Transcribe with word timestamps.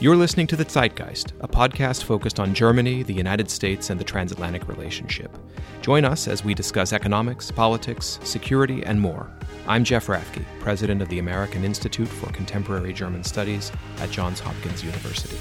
You're 0.00 0.14
listening 0.14 0.46
to 0.46 0.54
The 0.54 0.64
Zeitgeist, 0.64 1.32
a 1.40 1.48
podcast 1.48 2.04
focused 2.04 2.38
on 2.38 2.54
Germany, 2.54 3.02
the 3.02 3.12
United 3.12 3.50
States, 3.50 3.90
and 3.90 3.98
the 3.98 4.04
transatlantic 4.04 4.68
relationship. 4.68 5.36
Join 5.82 6.04
us 6.04 6.28
as 6.28 6.44
we 6.44 6.54
discuss 6.54 6.92
economics, 6.92 7.50
politics, 7.50 8.20
security, 8.22 8.84
and 8.84 9.00
more. 9.00 9.28
I'm 9.66 9.82
Jeff 9.82 10.06
Rathke, 10.06 10.44
president 10.60 11.02
of 11.02 11.08
the 11.08 11.18
American 11.18 11.64
Institute 11.64 12.06
for 12.06 12.30
Contemporary 12.30 12.92
German 12.92 13.24
Studies 13.24 13.72
at 13.98 14.12
Johns 14.12 14.38
Hopkins 14.38 14.84
University. 14.84 15.36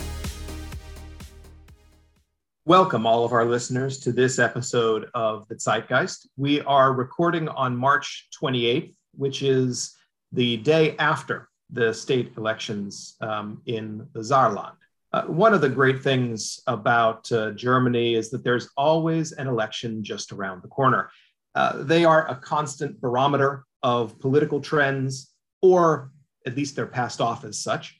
Welcome, 2.65 3.05
all 3.05 3.25
of 3.25 3.33
our 3.33 3.45
listeners, 3.45 3.99
to 3.99 4.11
this 4.11 4.39
episode 4.39 5.07
of 5.13 5.47
The 5.49 5.55
Zeitgeist. 5.55 6.29
We 6.35 6.61
are 6.61 6.93
recording 6.93 7.47
on 7.47 7.77
March 7.77 8.27
28th, 8.41 8.91
which 9.15 9.43
is 9.43 9.95
the 10.31 10.57
day 10.57 10.95
after 10.97 11.47
the 11.69 11.93
state 11.93 12.33
elections 12.37 13.15
um, 13.21 13.61
in 13.65 14.07
the 14.13 14.19
Saarland. 14.19 14.75
Uh, 15.13 15.23
one 15.23 15.53
of 15.53 15.61
the 15.61 15.69
great 15.69 16.03
things 16.03 16.61
about 16.67 17.31
uh, 17.31 17.51
Germany 17.51 18.15
is 18.15 18.29
that 18.29 18.43
there's 18.43 18.69
always 18.75 19.31
an 19.31 19.47
election 19.47 20.03
just 20.03 20.31
around 20.31 20.61
the 20.61 20.67
corner. 20.67 21.09
Uh, 21.55 21.83
they 21.83 22.05
are 22.05 22.29
a 22.29 22.35
constant 22.35 22.99
barometer 22.99 23.63
of 23.83 24.19
political 24.19 24.59
trends, 24.59 25.33
or 25.61 26.11
at 26.45 26.55
least 26.55 26.75
they're 26.75 26.85
passed 26.85 27.21
off 27.21 27.43
as 27.45 27.59
such. 27.59 27.99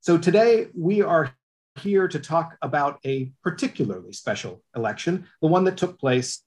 So 0.00 0.18
today 0.18 0.66
we 0.74 1.00
are 1.00 1.32
here 1.80 2.08
to 2.08 2.18
talk 2.18 2.56
about 2.60 2.98
a 3.06 3.32
particularly 3.42 4.12
special 4.12 4.62
election, 4.76 5.26
the 5.40 5.48
one 5.48 5.64
that 5.64 5.76
took 5.76 5.98
place 5.98 6.42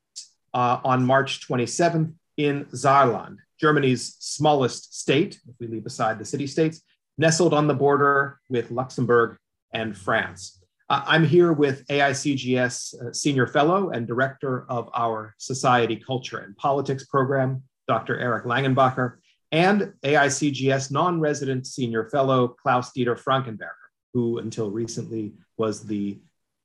uh, 0.53 0.79
on 0.83 1.05
March 1.05 1.47
27th 1.47 2.13
in 2.37 2.65
Saarland. 2.65 3.37
Germany's 3.59 4.15
smallest 4.19 4.99
state, 4.99 5.39
if 5.47 5.55
we 5.59 5.67
leave 5.67 5.85
aside 5.85 6.19
the 6.19 6.25
city 6.25 6.47
states, 6.47 6.81
nestled 7.17 7.53
on 7.53 7.67
the 7.67 7.73
border 7.73 8.39
with 8.49 8.71
Luxembourg 8.71 9.37
and 9.73 9.97
France. 9.97 10.61
Uh, 10.89 11.03
I'm 11.05 11.25
here 11.25 11.51
with 11.51 11.85
AICGS 11.87 13.07
uh, 13.07 13.13
Senior 13.13 13.47
Fellow 13.47 13.89
and 13.89 14.05
Director 14.05 14.65
of 14.69 14.89
our 14.93 15.33
Society, 15.37 15.95
Culture, 15.95 16.39
and 16.39 16.55
Politics 16.57 17.05
program, 17.05 17.63
Dr. 17.87 18.19
Eric 18.19 18.45
Langenbacher, 18.45 19.15
and 19.51 19.93
AICGS 20.03 20.91
non 20.91 21.19
resident 21.19 21.65
Senior 21.65 22.09
Fellow, 22.09 22.49
Klaus 22.49 22.91
Dieter 22.91 23.19
Frankenberger, 23.19 23.87
who 24.13 24.37
until 24.37 24.69
recently 24.69 25.33
was 25.57 25.83
the 25.83 26.19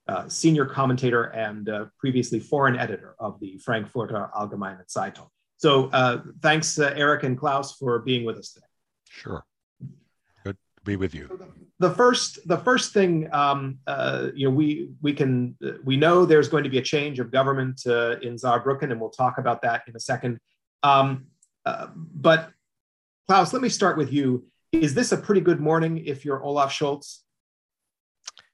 uh, 0.08 0.28
senior 0.28 0.66
commentator 0.66 1.24
and 1.24 1.68
uh, 1.68 1.86
previously 1.98 2.40
foreign 2.40 2.76
editor 2.76 3.14
of 3.20 3.38
the 3.40 3.56
Frankfurter 3.58 4.28
Allgemeine 4.34 4.84
Zeitung. 4.88 5.28
So 5.60 5.90
uh, 5.92 6.22
thanks, 6.40 6.78
uh, 6.78 6.90
Eric 6.96 7.22
and 7.24 7.38
Klaus, 7.38 7.76
for 7.76 7.98
being 7.98 8.24
with 8.24 8.38
us 8.38 8.54
today. 8.54 8.66
Sure. 9.10 9.44
Good 10.42 10.56
to 10.56 10.84
be 10.84 10.96
with 10.96 11.14
you. 11.14 11.38
The 11.80 11.90
first, 11.90 12.48
the 12.48 12.56
first 12.56 12.94
thing, 12.94 13.28
um, 13.30 13.78
uh, 13.86 14.28
you 14.34 14.48
know, 14.48 14.54
we 14.54 14.88
we 15.02 15.12
can 15.12 15.54
we 15.84 15.98
know 15.98 16.24
there's 16.24 16.48
going 16.48 16.64
to 16.64 16.70
be 16.70 16.78
a 16.78 16.82
change 16.82 17.20
of 17.20 17.30
government 17.30 17.82
uh, 17.86 18.18
in 18.20 18.36
Saarbrücken, 18.36 18.90
and 18.90 18.98
we'll 18.98 19.10
talk 19.10 19.36
about 19.36 19.60
that 19.60 19.82
in 19.86 19.94
a 19.94 20.00
second. 20.00 20.40
Um, 20.82 21.26
uh, 21.66 21.88
but 21.94 22.48
Klaus, 23.28 23.52
let 23.52 23.60
me 23.60 23.68
start 23.68 23.98
with 23.98 24.10
you. 24.10 24.46
Is 24.72 24.94
this 24.94 25.12
a 25.12 25.18
pretty 25.18 25.42
good 25.42 25.60
morning 25.60 25.98
if 26.06 26.24
you're 26.24 26.42
Olaf 26.42 26.72
Scholz? 26.72 27.18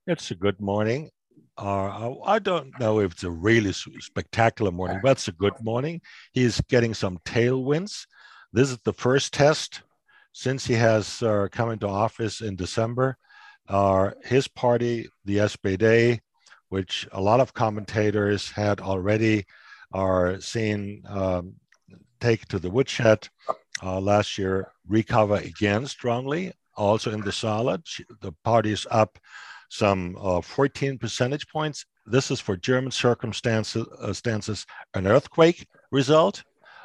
It's 0.08 0.32
a 0.32 0.34
good 0.34 0.60
morning. 0.60 1.10
Uh, 1.58 2.14
I 2.24 2.38
don't 2.38 2.78
know 2.78 3.00
if 3.00 3.12
it's 3.12 3.24
a 3.24 3.30
really 3.30 3.72
spectacular 3.72 4.70
morning, 4.70 5.00
but 5.02 5.12
it's 5.12 5.28
a 5.28 5.32
good 5.32 5.54
morning. 5.62 6.02
He's 6.32 6.60
getting 6.62 6.92
some 6.92 7.18
tailwinds. 7.24 8.06
This 8.52 8.70
is 8.70 8.78
the 8.84 8.92
first 8.92 9.32
test 9.32 9.82
since 10.32 10.66
he 10.66 10.74
has 10.74 11.22
uh, 11.22 11.48
come 11.50 11.70
into 11.70 11.88
office 11.88 12.42
in 12.42 12.56
December. 12.56 13.16
Uh, 13.68 14.10
his 14.22 14.46
party, 14.48 15.08
the 15.24 15.38
SPD, 15.38 16.20
which 16.68 17.08
a 17.12 17.20
lot 17.20 17.40
of 17.40 17.54
commentators 17.54 18.50
had 18.50 18.80
already 18.80 19.46
are 19.92 20.38
seen 20.40 21.02
um, 21.08 21.54
take 22.20 22.46
to 22.48 22.58
the 22.58 22.70
woodshed 22.70 23.28
uh, 23.82 23.98
last 23.98 24.36
year, 24.36 24.72
recover 24.86 25.36
again 25.36 25.86
strongly. 25.86 26.52
Also 26.76 27.10
in 27.12 27.22
the 27.22 27.30
Saarland, 27.30 27.84
the 28.20 28.32
party 28.44 28.72
is 28.72 28.86
up 28.90 29.18
some 29.76 30.16
uh, 30.20 30.40
14 30.40 30.98
percentage 30.98 31.46
points. 31.48 31.84
This 32.06 32.30
is 32.30 32.40
for 32.40 32.56
German 32.56 32.90
circumstances, 32.90 33.86
uh, 34.00 34.98
an 34.98 35.06
earthquake 35.06 35.66
result. 35.90 36.42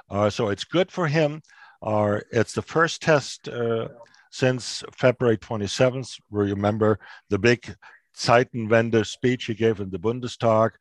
Uh, 0.09 0.29
so 0.29 0.49
it's 0.49 0.63
good 0.63 0.91
for 0.91 1.07
him. 1.07 1.41
Uh, 1.81 2.19
it's 2.31 2.53
the 2.53 2.61
first 2.61 3.01
test 3.01 3.47
uh, 3.47 3.87
since 4.31 4.83
February 4.95 5.37
27th. 5.37 6.19
We 6.29 6.51
remember 6.51 6.99
the 7.29 7.39
big 7.39 7.75
Zeitenwende 8.15 9.05
speech 9.05 9.45
he 9.45 9.53
gave 9.53 9.79
in 9.79 9.89
the 9.89 9.99
Bundestag, 9.99 10.71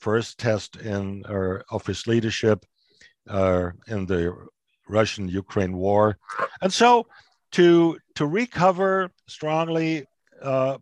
first 0.00 0.38
test 0.38 0.76
in 0.76 1.24
uh, 1.26 1.62
of 1.70 1.86
his 1.86 2.06
leadership 2.06 2.64
in 3.26 4.06
the 4.06 4.34
Russian-Ukraine 4.88 5.76
war, 5.76 6.18
and 6.62 6.72
so 6.72 7.06
to 7.52 7.96
to 8.16 8.26
recover 8.26 9.10
strongly 9.28 10.04
uh, 10.42 10.78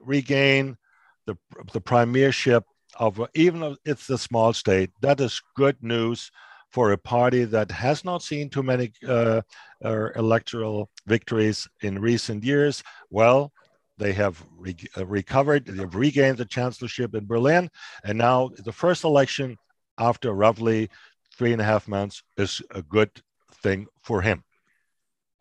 regain 0.00 0.76
the, 1.26 1.36
the 1.72 1.80
premiership 1.80 2.64
of 2.98 3.20
even 3.34 3.62
if 3.62 3.76
it's 3.84 4.10
a 4.10 4.18
small 4.18 4.52
state. 4.52 4.90
That 5.00 5.20
is 5.20 5.40
good 5.56 5.76
news 5.82 6.30
for 6.70 6.92
a 6.92 6.98
party 6.98 7.44
that 7.44 7.70
has 7.70 8.04
not 8.04 8.22
seen 8.22 8.48
too 8.48 8.62
many 8.62 8.92
uh, 9.06 9.42
uh, 9.84 10.10
electoral 10.16 10.88
victories 11.06 11.68
in 11.82 12.00
recent 12.00 12.44
years. 12.44 12.82
Well, 13.10 13.52
they 13.98 14.12
have 14.12 14.44
re- 14.56 14.76
uh, 14.96 15.06
recovered, 15.06 15.66
they've 15.66 15.94
regained 15.94 16.38
the 16.38 16.44
chancellorship 16.44 17.14
in 17.14 17.26
Berlin, 17.26 17.68
and 18.04 18.16
now 18.16 18.50
the 18.64 18.72
first 18.72 19.04
election 19.04 19.56
after 19.98 20.32
roughly 20.32 20.88
three 21.36 21.52
and 21.52 21.60
a 21.60 21.64
half 21.64 21.86
months 21.86 22.22
is 22.36 22.62
a 22.70 22.82
good 22.82 23.10
thing 23.62 23.86
for 24.02 24.22
him. 24.22 24.44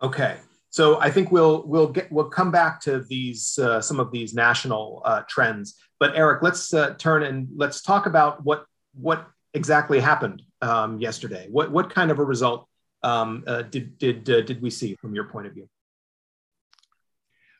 Okay. 0.02 0.38
So 0.80 0.98
I 1.02 1.12
think 1.12 1.30
we'll 1.30 1.68
we'll 1.68 1.90
get 1.90 2.10
we'll 2.10 2.30
come 2.30 2.52
back 2.52 2.80
to 2.84 3.02
these 3.02 3.60
uh, 3.60 3.82
some 3.82 4.00
of 4.00 4.14
these 4.14 4.34
national 4.34 5.02
uh, 5.04 5.24
trends. 5.28 5.76
But 6.00 6.16
Eric, 6.16 6.42
let's 6.42 6.74
uh, 6.74 6.94
turn 6.94 7.24
and 7.24 7.50
let's 7.54 7.82
talk 7.82 8.06
about 8.06 8.46
what 8.46 8.64
what 8.94 9.28
exactly 9.54 10.00
happened 10.00 10.42
um, 10.62 10.98
yesterday. 10.98 11.50
What 11.52 11.70
what 11.70 11.90
kind 11.90 12.12
of 12.12 12.20
a 12.20 12.24
result 12.24 12.66
um, 13.04 13.44
uh, 13.46 13.64
did 13.64 13.98
did 13.98 14.30
uh, 14.30 14.40
did 14.40 14.62
we 14.62 14.70
see 14.70 14.96
from 15.02 15.14
your 15.14 15.26
point 15.26 15.48
of 15.48 15.54
view? 15.54 15.68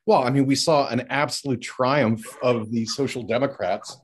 Well, 0.06 0.24
I 0.24 0.30
mean, 0.30 0.46
we 0.46 0.56
saw 0.56 0.88
an 0.88 1.02
absolute 1.10 1.60
triumph 1.60 2.26
of 2.42 2.72
the 2.72 2.86
Social 2.86 3.24
Democrats. 3.24 3.98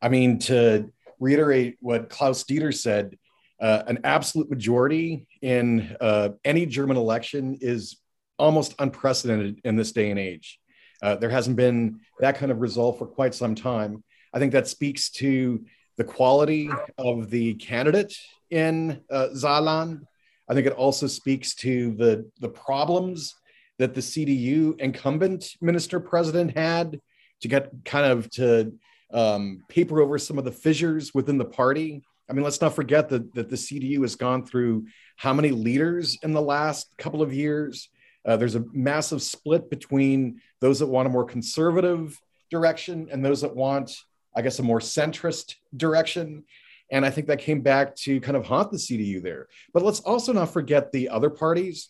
I 0.00 0.08
mean, 0.08 0.38
to 0.48 0.90
reiterate 1.20 1.76
what 1.80 2.08
Klaus 2.08 2.42
Dieter 2.44 2.72
said, 2.72 3.18
uh, 3.60 3.82
an 3.86 3.98
absolute 4.04 4.48
majority 4.48 5.26
in 5.42 5.94
any 6.42 6.64
German 6.64 6.96
election 6.96 7.58
is 7.60 7.98
almost 8.38 8.74
unprecedented 8.78 9.60
in 9.64 9.76
this 9.76 9.92
day 9.92 10.10
and 10.10 10.18
age. 10.18 10.58
Uh, 11.02 11.16
there 11.16 11.30
hasn't 11.30 11.56
been 11.56 12.00
that 12.20 12.36
kind 12.36 12.52
of 12.52 12.60
result 12.60 12.98
for 12.98 13.06
quite 13.06 13.34
some 13.34 13.54
time. 13.54 14.02
I 14.32 14.38
think 14.38 14.52
that 14.52 14.68
speaks 14.68 15.10
to 15.10 15.64
the 15.96 16.04
quality 16.04 16.70
of 16.96 17.30
the 17.30 17.54
candidate 17.54 18.16
in 18.50 19.00
uh, 19.10 19.28
Saarland. 19.34 20.02
I 20.48 20.54
think 20.54 20.66
it 20.66 20.72
also 20.72 21.06
speaks 21.06 21.54
to 21.56 21.92
the, 21.94 22.30
the 22.40 22.48
problems 22.48 23.34
that 23.78 23.94
the 23.94 24.00
CDU 24.00 24.78
incumbent 24.80 25.56
minister 25.60 25.98
president 26.00 26.56
had 26.56 27.00
to 27.40 27.48
get 27.48 27.70
kind 27.84 28.06
of 28.06 28.30
to 28.30 28.72
um, 29.12 29.62
paper 29.68 30.00
over 30.00 30.18
some 30.18 30.38
of 30.38 30.44
the 30.44 30.52
fissures 30.52 31.12
within 31.14 31.38
the 31.38 31.44
party. 31.44 32.02
I 32.30 32.32
mean, 32.32 32.44
let's 32.44 32.60
not 32.60 32.74
forget 32.74 33.08
that, 33.10 33.34
that 33.34 33.50
the 33.50 33.56
CDU 33.56 34.02
has 34.02 34.16
gone 34.16 34.46
through 34.46 34.86
how 35.16 35.34
many 35.34 35.50
leaders 35.50 36.18
in 36.22 36.32
the 36.32 36.40
last 36.40 36.96
couple 36.96 37.22
of 37.22 37.34
years. 37.34 37.88
Uh, 38.24 38.36
there's 38.36 38.54
a 38.54 38.64
massive 38.72 39.22
split 39.22 39.68
between 39.70 40.40
those 40.60 40.78
that 40.78 40.86
want 40.86 41.06
a 41.06 41.10
more 41.10 41.24
conservative 41.24 42.20
direction 42.50 43.08
and 43.10 43.24
those 43.24 43.40
that 43.40 43.54
want, 43.54 43.96
I 44.36 44.42
guess, 44.42 44.58
a 44.58 44.62
more 44.62 44.78
centrist 44.78 45.56
direction. 45.76 46.44
And 46.90 47.04
I 47.04 47.10
think 47.10 47.26
that 47.28 47.38
came 47.38 47.62
back 47.62 47.96
to 47.96 48.20
kind 48.20 48.36
of 48.36 48.44
haunt 48.44 48.70
the 48.70 48.76
CDU 48.76 49.22
there. 49.22 49.48
But 49.72 49.82
let's 49.82 50.00
also 50.00 50.32
not 50.32 50.52
forget 50.52 50.92
the 50.92 51.08
other 51.08 51.30
parties, 51.30 51.88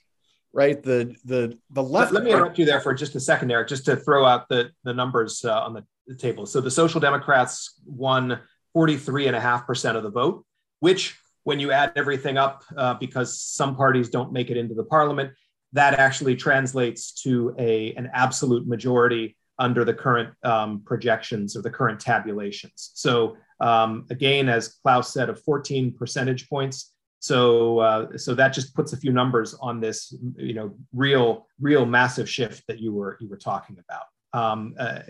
right? 0.52 0.80
The 0.82 1.14
the 1.24 1.58
the 1.70 1.82
left. 1.82 2.12
Let, 2.12 2.24
me 2.24 2.30
interrupt 2.30 2.58
you 2.58 2.64
there 2.64 2.80
for 2.80 2.94
just 2.94 3.14
a 3.16 3.20
second, 3.20 3.50
Eric, 3.50 3.68
just 3.68 3.84
to 3.86 3.96
throw 3.96 4.24
out 4.24 4.48
the 4.48 4.70
the 4.84 4.94
numbers 4.94 5.44
uh, 5.44 5.60
on 5.60 5.74
the, 5.74 5.84
the 6.06 6.14
table. 6.14 6.46
So 6.46 6.60
the 6.60 6.70
Social 6.70 7.00
Democrats 7.00 7.80
won 7.84 8.38
43.5% 8.76 9.96
of 9.96 10.02
the 10.02 10.10
vote, 10.10 10.46
which 10.80 11.18
when 11.44 11.58
you 11.58 11.72
add 11.72 11.92
everything 11.96 12.38
up, 12.38 12.62
uh, 12.76 12.94
because 12.94 13.40
some 13.40 13.76
parties 13.76 14.08
don't 14.08 14.32
make 14.32 14.50
it 14.50 14.56
into 14.56 14.74
the 14.74 14.84
parliament, 14.84 15.32
that 15.72 15.94
actually 15.94 16.36
translates 16.36 17.12
to 17.22 17.54
a, 17.58 17.94
an 17.94 18.10
absolute 18.12 18.66
majority 18.66 19.36
under 19.58 19.84
the 19.84 19.94
current 19.94 20.30
um, 20.44 20.82
projections 20.84 21.56
or 21.56 21.62
the 21.62 21.70
current 21.70 22.00
tabulations. 22.00 22.90
So 22.94 23.36
um, 23.60 24.06
again, 24.10 24.48
as 24.48 24.68
Klaus 24.82 25.12
said, 25.12 25.28
of 25.28 25.42
14 25.42 25.94
percentage 25.94 26.48
points. 26.48 26.92
So 27.20 27.78
uh, 27.78 28.18
so 28.18 28.34
that 28.34 28.52
just 28.52 28.74
puts 28.74 28.92
a 28.92 28.96
few 28.96 29.12
numbers 29.12 29.54
on 29.54 29.80
this, 29.80 30.12
you 30.36 30.54
know, 30.54 30.74
real 30.92 31.46
real 31.60 31.86
massive 31.86 32.28
shift 32.28 32.64
that 32.66 32.80
you 32.80 32.92
were 32.92 33.16
you 33.20 33.28
were 33.28 33.36
talking 33.36 33.76
about. 33.78 34.06
Um, 34.32 34.74
uh, 34.78 35.00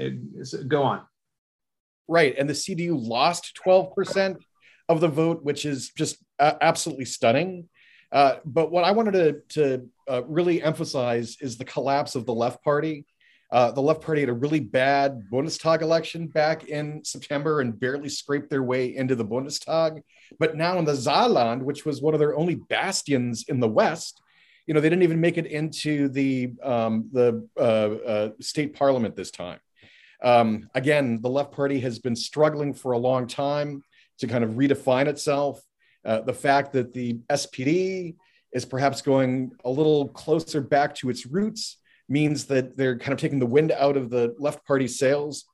go 0.68 0.82
on. 0.82 1.02
Right, 2.08 2.34
and 2.36 2.48
the 2.48 2.52
CDU 2.52 2.94
lost 2.94 3.58
12% 3.64 4.36
of 4.88 5.00
the 5.00 5.08
vote, 5.08 5.42
which 5.42 5.64
is 5.64 5.90
just 5.96 6.16
uh, 6.38 6.54
absolutely 6.60 7.06
stunning. 7.06 7.68
Uh, 8.10 8.36
but 8.44 8.70
what 8.70 8.84
I 8.84 8.90
wanted 8.90 9.12
to, 9.12 9.32
to 9.60 9.88
uh, 10.12 10.22
really 10.26 10.62
emphasize 10.62 11.38
is 11.40 11.56
the 11.56 11.64
collapse 11.64 12.14
of 12.14 12.26
the 12.26 12.34
left 12.34 12.62
party. 12.62 13.06
Uh, 13.50 13.70
the 13.70 13.80
left 13.80 14.02
party 14.02 14.20
had 14.20 14.30
a 14.30 14.34
really 14.34 14.60
bad 14.60 15.24
Bundestag 15.32 15.80
election 15.82 16.26
back 16.26 16.64
in 16.64 17.04
September 17.04 17.60
and 17.60 17.78
barely 17.78 18.08
scraped 18.08 18.50
their 18.50 18.62
way 18.62 18.94
into 18.94 19.14
the 19.14 19.24
Bundestag. 19.24 20.02
But 20.38 20.56
now 20.56 20.78
in 20.78 20.84
the 20.84 20.92
Saarland, 20.92 21.62
which 21.62 21.84
was 21.84 22.02
one 22.02 22.14
of 22.14 22.20
their 22.20 22.36
only 22.36 22.56
bastions 22.56 23.44
in 23.48 23.60
the 23.60 23.68
West, 23.68 24.20
you 24.66 24.74
know, 24.74 24.80
they 24.80 24.88
didn't 24.88 25.02
even 25.02 25.20
make 25.20 25.38
it 25.38 25.46
into 25.46 26.08
the 26.08 26.52
um, 26.62 27.08
the 27.12 27.46
uh, 27.58 27.60
uh, 27.60 28.30
state 28.40 28.74
parliament 28.74 29.16
this 29.16 29.30
time. 29.30 29.58
Um, 30.22 30.68
again, 30.74 31.20
the 31.20 31.28
left 31.28 31.52
party 31.52 31.80
has 31.80 31.98
been 31.98 32.16
struggling 32.16 32.72
for 32.72 32.92
a 32.92 32.98
long 32.98 33.26
time 33.26 33.82
to 34.18 34.26
kind 34.26 34.44
of 34.44 34.50
redefine 34.50 35.08
itself. 35.08 35.60
Uh, 36.04 36.20
the 36.20 36.32
fact 36.34 36.72
that 36.72 36.92
the 36.92 37.18
SPD 37.28 38.14
is 38.52 38.64
perhaps 38.64 39.02
going 39.02 39.52
a 39.64 39.70
little 39.70 40.08
closer 40.08 40.60
back 40.60 40.94
to 40.96 41.10
its 41.10 41.26
roots 41.26 41.78
means 42.08 42.46
that 42.46 42.76
they're 42.76 42.98
kind 42.98 43.12
of 43.12 43.18
taking 43.18 43.38
the 43.38 43.46
wind 43.46 43.72
out 43.72 43.96
of 43.96 44.10
the 44.10 44.34
left 44.38 44.66
party 44.66 44.86
sails. 44.86 45.44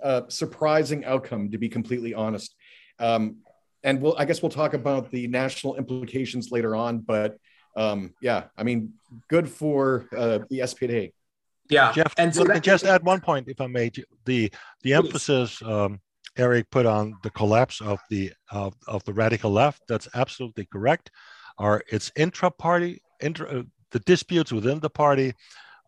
a 0.00 0.24
surprising 0.28 1.04
outcome 1.04 1.50
to 1.52 1.58
be 1.58 1.68
completely 1.68 2.12
honest. 2.12 2.54
Um, 2.98 3.38
and 3.82 4.00
we'll, 4.00 4.16
I 4.18 4.24
guess 4.24 4.42
we'll 4.42 4.50
talk 4.50 4.74
about 4.74 5.10
the 5.10 5.28
national 5.28 5.76
implications 5.76 6.50
later 6.50 6.74
on, 6.74 6.98
but 6.98 7.36
um, 7.76 8.14
yeah, 8.20 8.44
I 8.56 8.62
mean, 8.62 8.94
good 9.28 9.48
for 9.48 10.08
uh, 10.16 10.40
the 10.50 10.60
SPD. 10.60 11.12
Yeah, 11.68 11.92
Jeff. 11.92 12.14
And 12.18 12.34
so 12.34 12.44
me 12.44 12.60
just 12.60 12.84
add 12.84 13.04
one 13.04 13.20
point, 13.20 13.48
if 13.48 13.60
I 13.60 13.66
may. 13.66 13.90
The 14.24 14.52
the 14.82 14.94
emphasis 14.94 15.60
um, 15.62 16.00
Eric 16.36 16.70
put 16.70 16.86
on 16.86 17.14
the 17.22 17.30
collapse 17.30 17.80
of 17.80 17.98
the 18.10 18.32
of, 18.50 18.74
of 18.86 19.04
the 19.04 19.12
radical 19.12 19.50
left. 19.50 19.82
That's 19.88 20.08
absolutely 20.14 20.66
correct. 20.66 21.10
Are 21.58 21.82
it's 21.90 22.12
intra-party, 22.16 23.02
intra, 23.20 23.60
uh, 23.60 23.62
the 23.90 24.00
disputes 24.00 24.52
within 24.52 24.80
the 24.80 24.90
party. 24.90 25.34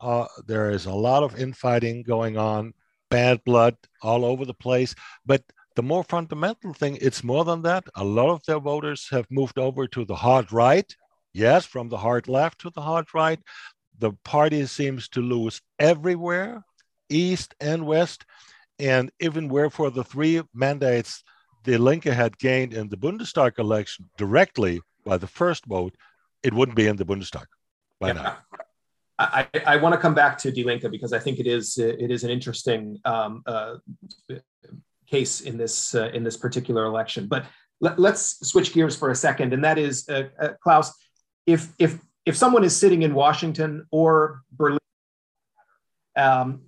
Uh, 0.00 0.26
there 0.46 0.70
is 0.70 0.86
a 0.86 0.92
lot 0.92 1.22
of 1.22 1.38
infighting 1.38 2.02
going 2.02 2.38
on, 2.38 2.72
bad 3.10 3.42
blood 3.44 3.76
all 4.02 4.24
over 4.24 4.44
the 4.44 4.54
place. 4.54 4.94
But 5.26 5.42
the 5.76 5.82
more 5.82 6.04
fundamental 6.04 6.72
thing, 6.72 6.98
it's 7.00 7.22
more 7.22 7.44
than 7.44 7.62
that. 7.62 7.84
A 7.96 8.04
lot 8.04 8.31
of 8.31 8.42
their 8.46 8.60
voters 8.60 9.08
have 9.10 9.26
moved 9.31 9.58
over 9.58 9.86
to 9.88 10.04
the 10.04 10.14
hard 10.14 10.52
right. 10.52 10.90
Yes, 11.34 11.66
from 11.66 11.88
the 11.88 11.98
hard 11.98 12.26
left 12.26 12.60
to 12.60 12.70
the 12.70 12.81
hard 12.81 13.06
right 13.12 13.38
the 13.98 14.12
party 14.24 14.66
seems 14.66 15.08
to 15.10 15.20
lose 15.20 15.60
everywhere, 15.78 16.64
east 17.08 17.54
and 17.60 17.86
west, 17.86 18.24
and 18.78 19.10
even 19.20 19.48
where 19.48 19.70
for 19.70 19.90
the 19.90 20.04
three 20.04 20.42
mandates 20.54 21.24
the 21.64 21.76
Linke 21.76 22.04
had 22.04 22.38
gained 22.38 22.72
in 22.72 22.88
the 22.88 22.96
Bundestag 22.96 23.58
election 23.58 24.08
directly 24.16 24.80
by 25.04 25.18
the 25.18 25.26
first 25.26 25.66
vote, 25.66 25.94
it 26.42 26.54
wouldn't 26.54 26.76
be 26.76 26.86
in 26.86 26.96
the 26.96 27.04
Bundestag 27.04 27.46
by 28.00 28.08
yeah. 28.08 28.12
now. 28.12 28.36
I, 29.18 29.48
I 29.66 29.76
want 29.76 29.94
to 29.94 30.00
come 30.00 30.14
back 30.14 30.38
to 30.38 30.52
Die 30.52 30.62
Linke 30.62 30.88
because 30.90 31.12
I 31.12 31.18
think 31.18 31.40
it 31.40 31.46
is 31.48 31.76
it 31.76 32.10
is 32.10 32.22
an 32.22 32.30
interesting 32.30 33.00
um, 33.04 33.42
uh, 33.46 33.74
case 35.08 35.40
in 35.40 35.56
this 35.56 35.94
uh, 35.94 36.10
in 36.14 36.22
this 36.22 36.36
particular 36.36 36.84
election. 36.84 37.26
But 37.26 37.46
let, 37.80 37.98
us 37.98 38.38
switch 38.42 38.72
gears 38.72 38.94
for 38.94 39.10
a 39.10 39.16
second, 39.16 39.52
and 39.52 39.64
that 39.64 39.76
is 39.76 40.08
uh, 40.08 40.28
uh 40.40 40.50
Klaus. 40.62 40.92
If 41.46 41.72
if 41.78 41.98
if 42.28 42.36
someone 42.36 42.62
is 42.62 42.76
sitting 42.76 43.04
in 43.04 43.14
Washington 43.14 43.86
or 43.90 44.42
Berlin, 44.52 44.78
um, 46.14 46.60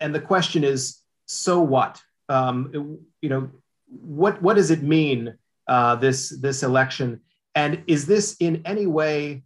and 0.00 0.12
the 0.12 0.20
question 0.20 0.64
is, 0.64 1.00
so 1.26 1.60
what? 1.60 2.02
Um, 2.28 2.98
you 3.22 3.28
know, 3.28 3.48
what 3.86 4.42
what 4.42 4.56
does 4.56 4.72
it 4.72 4.82
mean 4.82 5.38
uh, 5.68 5.94
this 5.94 6.36
this 6.40 6.64
election? 6.64 7.20
And 7.54 7.84
is 7.86 8.06
this 8.06 8.36
in 8.40 8.62
any 8.64 8.88
way 8.88 9.44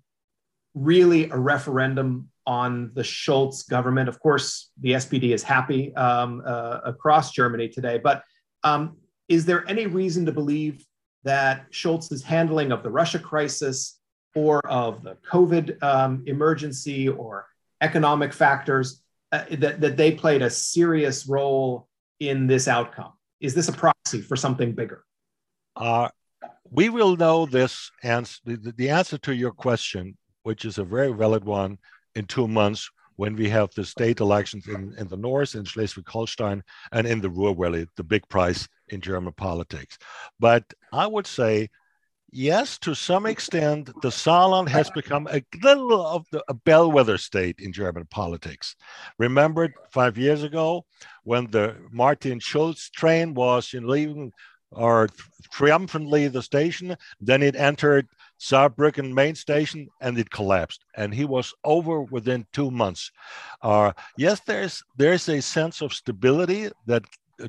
really 0.72 1.28
a 1.28 1.36
referendum 1.36 2.30
on 2.46 2.92
the 2.94 3.02
Scholz 3.02 3.68
government? 3.68 4.08
Of 4.08 4.18
course, 4.18 4.70
the 4.80 4.92
SPD 4.92 5.34
is 5.34 5.42
happy 5.42 5.94
um, 5.94 6.42
uh, 6.46 6.80
across 6.84 7.32
Germany 7.32 7.68
today, 7.68 8.00
but 8.02 8.24
um, 8.64 8.96
is 9.28 9.44
there 9.44 9.68
any 9.68 9.86
reason 9.86 10.24
to 10.24 10.32
believe 10.32 10.86
that 11.24 11.70
Scholz's 11.70 12.22
handling 12.22 12.72
of 12.72 12.82
the 12.82 12.90
Russia 12.90 13.18
crisis 13.18 13.99
or 14.34 14.66
of 14.66 15.02
the 15.02 15.16
COVID 15.30 15.82
um, 15.82 16.22
emergency 16.26 17.08
or 17.08 17.46
economic 17.80 18.32
factors, 18.32 19.02
uh, 19.32 19.44
that, 19.52 19.80
that 19.80 19.96
they 19.96 20.12
played 20.12 20.42
a 20.42 20.50
serious 20.50 21.26
role 21.26 21.88
in 22.18 22.46
this 22.46 22.68
outcome? 22.68 23.12
Is 23.40 23.54
this 23.54 23.68
a 23.68 23.72
proxy 23.72 24.20
for 24.20 24.36
something 24.36 24.72
bigger? 24.72 25.04
Uh, 25.76 26.08
we 26.70 26.88
will 26.88 27.16
know 27.16 27.46
this 27.46 27.90
answer, 28.02 28.38
the, 28.44 28.74
the 28.76 28.90
answer 28.90 29.18
to 29.18 29.34
your 29.34 29.52
question, 29.52 30.16
which 30.42 30.64
is 30.64 30.78
a 30.78 30.84
very 30.84 31.12
valid 31.12 31.44
one, 31.44 31.78
in 32.14 32.26
two 32.26 32.48
months 32.48 32.90
when 33.16 33.36
we 33.36 33.48
have 33.50 33.70
the 33.74 33.84
state 33.84 34.20
elections 34.20 34.66
in, 34.66 34.94
in 34.96 35.06
the 35.08 35.16
north, 35.16 35.54
in 35.54 35.64
Schleswig-Holstein, 35.64 36.62
and 36.92 37.06
in 37.06 37.20
the 37.20 37.28
Ruhr 37.28 37.54
Valley, 37.54 37.86
the 37.96 38.02
big 38.02 38.26
prize 38.28 38.66
in 38.88 39.00
German 39.00 39.34
politics. 39.34 39.98
But 40.38 40.64
I 40.92 41.06
would 41.06 41.26
say 41.26 41.68
yes, 42.32 42.78
to 42.78 42.94
some 42.94 43.26
extent, 43.26 43.86
the 44.02 44.08
Saarland 44.08 44.68
has 44.68 44.90
become 44.90 45.28
a 45.30 45.42
little 45.62 46.06
of 46.06 46.26
the, 46.30 46.42
a 46.48 46.54
bellwether 46.54 47.18
state 47.18 47.60
in 47.60 47.72
German 47.72 48.06
politics. 48.06 48.76
Remember 49.18 49.72
five 49.90 50.16
years 50.16 50.42
ago 50.42 50.84
when 51.24 51.46
the 51.50 51.76
Martin 51.90 52.40
Schulz 52.40 52.90
train 52.90 53.34
was 53.34 53.74
in 53.74 53.86
leaving 53.86 54.32
or 54.72 55.08
triumphantly 55.52 56.28
the 56.28 56.42
station, 56.42 56.96
then 57.20 57.42
it 57.42 57.56
entered 57.56 58.06
Saarbrücken 58.40 59.12
main 59.12 59.34
station 59.34 59.88
and 60.00 60.18
it 60.18 60.30
collapsed, 60.30 60.84
and 60.96 61.12
he 61.12 61.24
was 61.24 61.52
over 61.64 62.02
within 62.02 62.46
two 62.52 62.70
months. 62.70 63.10
Uh, 63.60 63.92
yes, 64.16 64.40
there's 64.46 64.82
there's 64.96 65.28
a 65.28 65.42
sense 65.42 65.82
of 65.82 65.92
stability 65.92 66.70
that 66.86 67.04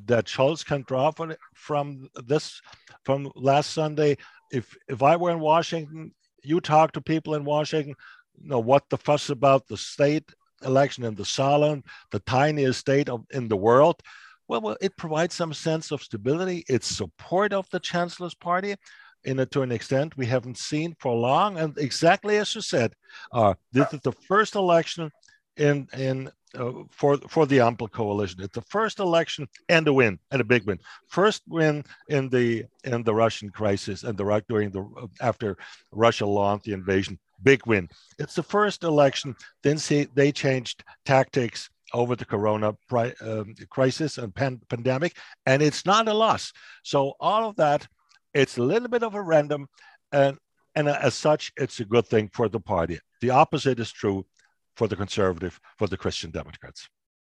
that 0.06 0.26
Scholz 0.26 0.66
can 0.66 0.84
draw 0.84 1.12
from, 1.12 1.34
from 1.54 2.10
this 2.26 2.62
from 3.04 3.32
last 3.36 3.72
Sunday 3.72 4.18
if 4.52 4.76
if 4.88 5.02
I 5.02 5.16
were 5.16 5.32
in 5.32 5.40
Washington, 5.40 6.14
you 6.44 6.60
talk 6.60 6.92
to 6.94 7.02
people 7.02 7.36
in 7.36 7.46
Washington, 7.46 7.96
you 8.42 8.50
know 8.50 8.60
what 8.60 8.90
the 8.90 8.98
fuss 8.98 9.30
about 9.30 9.68
the 9.68 9.78
state 9.78 10.30
election 10.64 11.04
in 11.04 11.16
the 11.16 11.24
Saarland, 11.24 11.84
the 12.12 12.20
tiniest 12.20 12.80
state 12.80 13.10
of, 13.10 13.26
in 13.32 13.48
the 13.48 13.58
world. 13.58 14.02
Well, 14.48 14.62
well, 14.62 14.78
it 14.82 14.98
provides 14.98 15.34
some 15.34 15.54
sense 15.54 15.92
of 15.92 16.04
stability. 16.04 16.64
It's 16.68 16.88
support 16.88 17.54
of 17.54 17.70
the 17.72 17.80
chancellor's 17.80 18.36
party 18.36 18.76
in 19.24 19.40
a, 19.40 19.46
to 19.48 19.62
an 19.62 19.72
extent 19.72 20.18
we 20.18 20.26
haven't 20.26 20.58
seen 20.58 20.96
for 21.00 21.16
long. 21.16 21.58
And 21.58 21.78
exactly 21.78 22.38
as 22.38 22.54
you 22.56 22.62
said, 22.62 22.94
uh, 23.32 23.54
this 23.72 23.94
is 23.94 24.02
the 24.02 24.12
first 24.28 24.56
election 24.56 25.12
in 25.58 25.88
in 25.98 26.32
uh, 26.58 26.72
for 26.90 27.18
for 27.30 27.46
the 27.46 27.58
Ampel 27.58 27.92
coalition. 27.92 28.42
It's 28.42 28.54
the 28.54 28.62
first 28.62 29.00
election 29.00 29.48
and 29.70 29.88
a 29.88 29.94
win 29.94 30.20
and 30.32 30.42
a 30.42 30.46
big 30.46 30.66
win. 30.66 30.80
First 31.08 31.44
win 31.48 31.84
in 32.10 32.30
the 32.30 32.66
in 32.84 33.04
the 33.04 33.14
Russian 33.14 33.50
crisis 33.50 34.04
and 34.04 34.18
the 34.18 34.26
right 34.26 34.44
during 34.48 34.72
the 34.72 34.86
after 35.22 35.58
Russia 35.92 36.26
launched 36.26 36.66
the 36.66 36.74
invasion. 36.74 37.20
Big 37.44 37.66
win. 37.66 37.90
It's 38.20 38.36
the 38.36 38.44
first 38.44 38.84
election. 38.84 39.36
Then 39.64 39.78
see 39.78 40.08
they 40.14 40.32
changed 40.32 40.84
tactics 41.06 41.70
over 41.94 42.16
the 42.16 42.26
corona 42.26 42.74
pri- 42.88 43.14
um, 43.22 43.54
crisis 43.70 44.18
and 44.18 44.34
pan- 44.34 44.62
pandemic, 44.70 45.18
and 45.46 45.62
it's 45.62 45.86
not 45.86 46.08
a 46.08 46.14
loss. 46.14 46.54
So 46.84 47.14
all 47.20 47.50
of 47.50 47.56
that, 47.58 47.88
it's 48.34 48.58
a 48.58 48.64
little 48.64 48.88
bit 48.88 49.04
of 49.04 49.16
a 49.16 49.22
random, 49.22 49.68
and 50.12 50.38
and 50.76 50.88
as 50.88 51.16
such, 51.16 51.52
it's 51.58 51.80
a 51.80 51.86
good 51.86 52.08
thing 52.08 52.30
for 52.34 52.48
the 52.48 52.60
party. 52.60 53.00
The 53.20 53.32
opposite 53.32 53.80
is 53.80 53.92
true 53.92 54.26
for 54.76 54.88
the 54.88 54.96
conservative, 54.96 55.60
for 55.78 55.88
the 55.88 55.98
Christian 55.98 56.32
Democrats. 56.32 56.90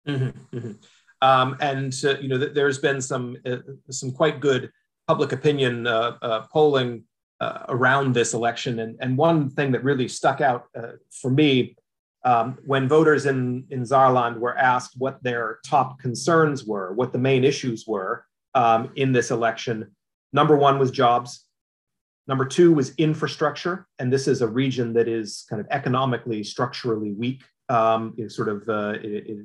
Mm-hmm, 0.07 0.57
mm-hmm. 0.57 0.71
Um, 1.21 1.57
and 1.59 1.93
uh, 2.03 2.17
you 2.19 2.29
know, 2.29 2.37
th- 2.37 2.53
there's 2.53 2.79
been 2.79 3.01
some 3.01 3.37
uh, 3.45 3.57
some 3.89 4.11
quite 4.11 4.39
good 4.39 4.71
public 5.07 5.31
opinion 5.31 5.87
uh, 5.87 6.17
uh 6.21 6.41
polling 6.51 7.03
uh, 7.39 7.63
around 7.69 8.13
this 8.13 8.33
election, 8.33 8.79
and 8.79 8.97
and 9.01 9.17
one 9.17 9.49
thing 9.49 9.71
that 9.73 9.83
really 9.83 10.07
stuck 10.07 10.41
out 10.41 10.67
uh, 10.77 10.93
for 11.11 11.29
me 11.29 11.75
um, 12.23 12.57
when 12.65 12.87
voters 12.87 13.25
in 13.25 13.65
in 13.69 13.83
Saarland 13.83 14.37
were 14.37 14.57
asked 14.57 14.95
what 14.97 15.21
their 15.23 15.59
top 15.65 15.99
concerns 15.99 16.65
were, 16.65 16.93
what 16.93 17.11
the 17.11 17.19
main 17.19 17.43
issues 17.43 17.85
were 17.85 18.25
um, 18.55 18.91
in 18.95 19.11
this 19.11 19.31
election, 19.31 19.91
number 20.31 20.55
one 20.55 20.79
was 20.79 20.91
jobs. 20.91 21.45
Number 22.29 22.45
two 22.45 22.71
was 22.71 22.93
infrastructure, 22.99 23.87
and 23.97 24.13
this 24.13 24.27
is 24.27 24.43
a 24.43 24.47
region 24.47 24.93
that 24.93 25.07
is 25.07 25.47
kind 25.49 25.59
of 25.59 25.65
economically, 25.71 26.43
structurally 26.43 27.11
weak. 27.11 27.41
Um, 27.69 28.15
sort 28.27 28.49
of 28.49 28.69
uh, 28.69 28.99
it, 29.01 29.23
it, 29.31 29.37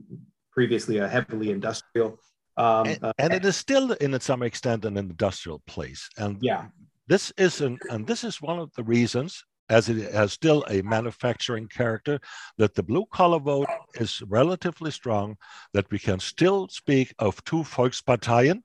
previously 0.52 0.98
a 0.98 1.08
heavily 1.08 1.50
industrial. 1.50 2.18
Um, 2.58 2.86
and, 2.86 3.04
uh, 3.04 3.12
and, 3.16 3.32
it 3.32 3.44
is 3.46 3.56
still, 3.56 3.92
in 3.92 4.18
some 4.20 4.42
extent, 4.42 4.84
an 4.84 4.98
industrial 4.98 5.62
place. 5.66 6.10
And 6.18 6.36
yeah, 6.42 6.66
this 7.06 7.32
is 7.38 7.62
an, 7.62 7.78
and 7.88 8.06
this 8.06 8.22
is 8.22 8.42
one 8.42 8.58
of 8.58 8.70
the 8.74 8.84
reasons, 8.84 9.42
as 9.70 9.88
it 9.88 10.12
has 10.12 10.34
still 10.34 10.62
a 10.68 10.82
manufacturing 10.82 11.68
character, 11.68 12.20
that 12.58 12.74
the 12.74 12.82
blue 12.82 13.06
collar 13.10 13.40
vote 13.40 13.68
is 13.94 14.20
relatively 14.28 14.90
strong. 14.90 15.38
That 15.72 15.90
we 15.90 15.98
can 15.98 16.20
still 16.20 16.68
speak 16.68 17.14
of 17.18 17.42
two 17.44 17.62
Volksparteien, 17.62 18.62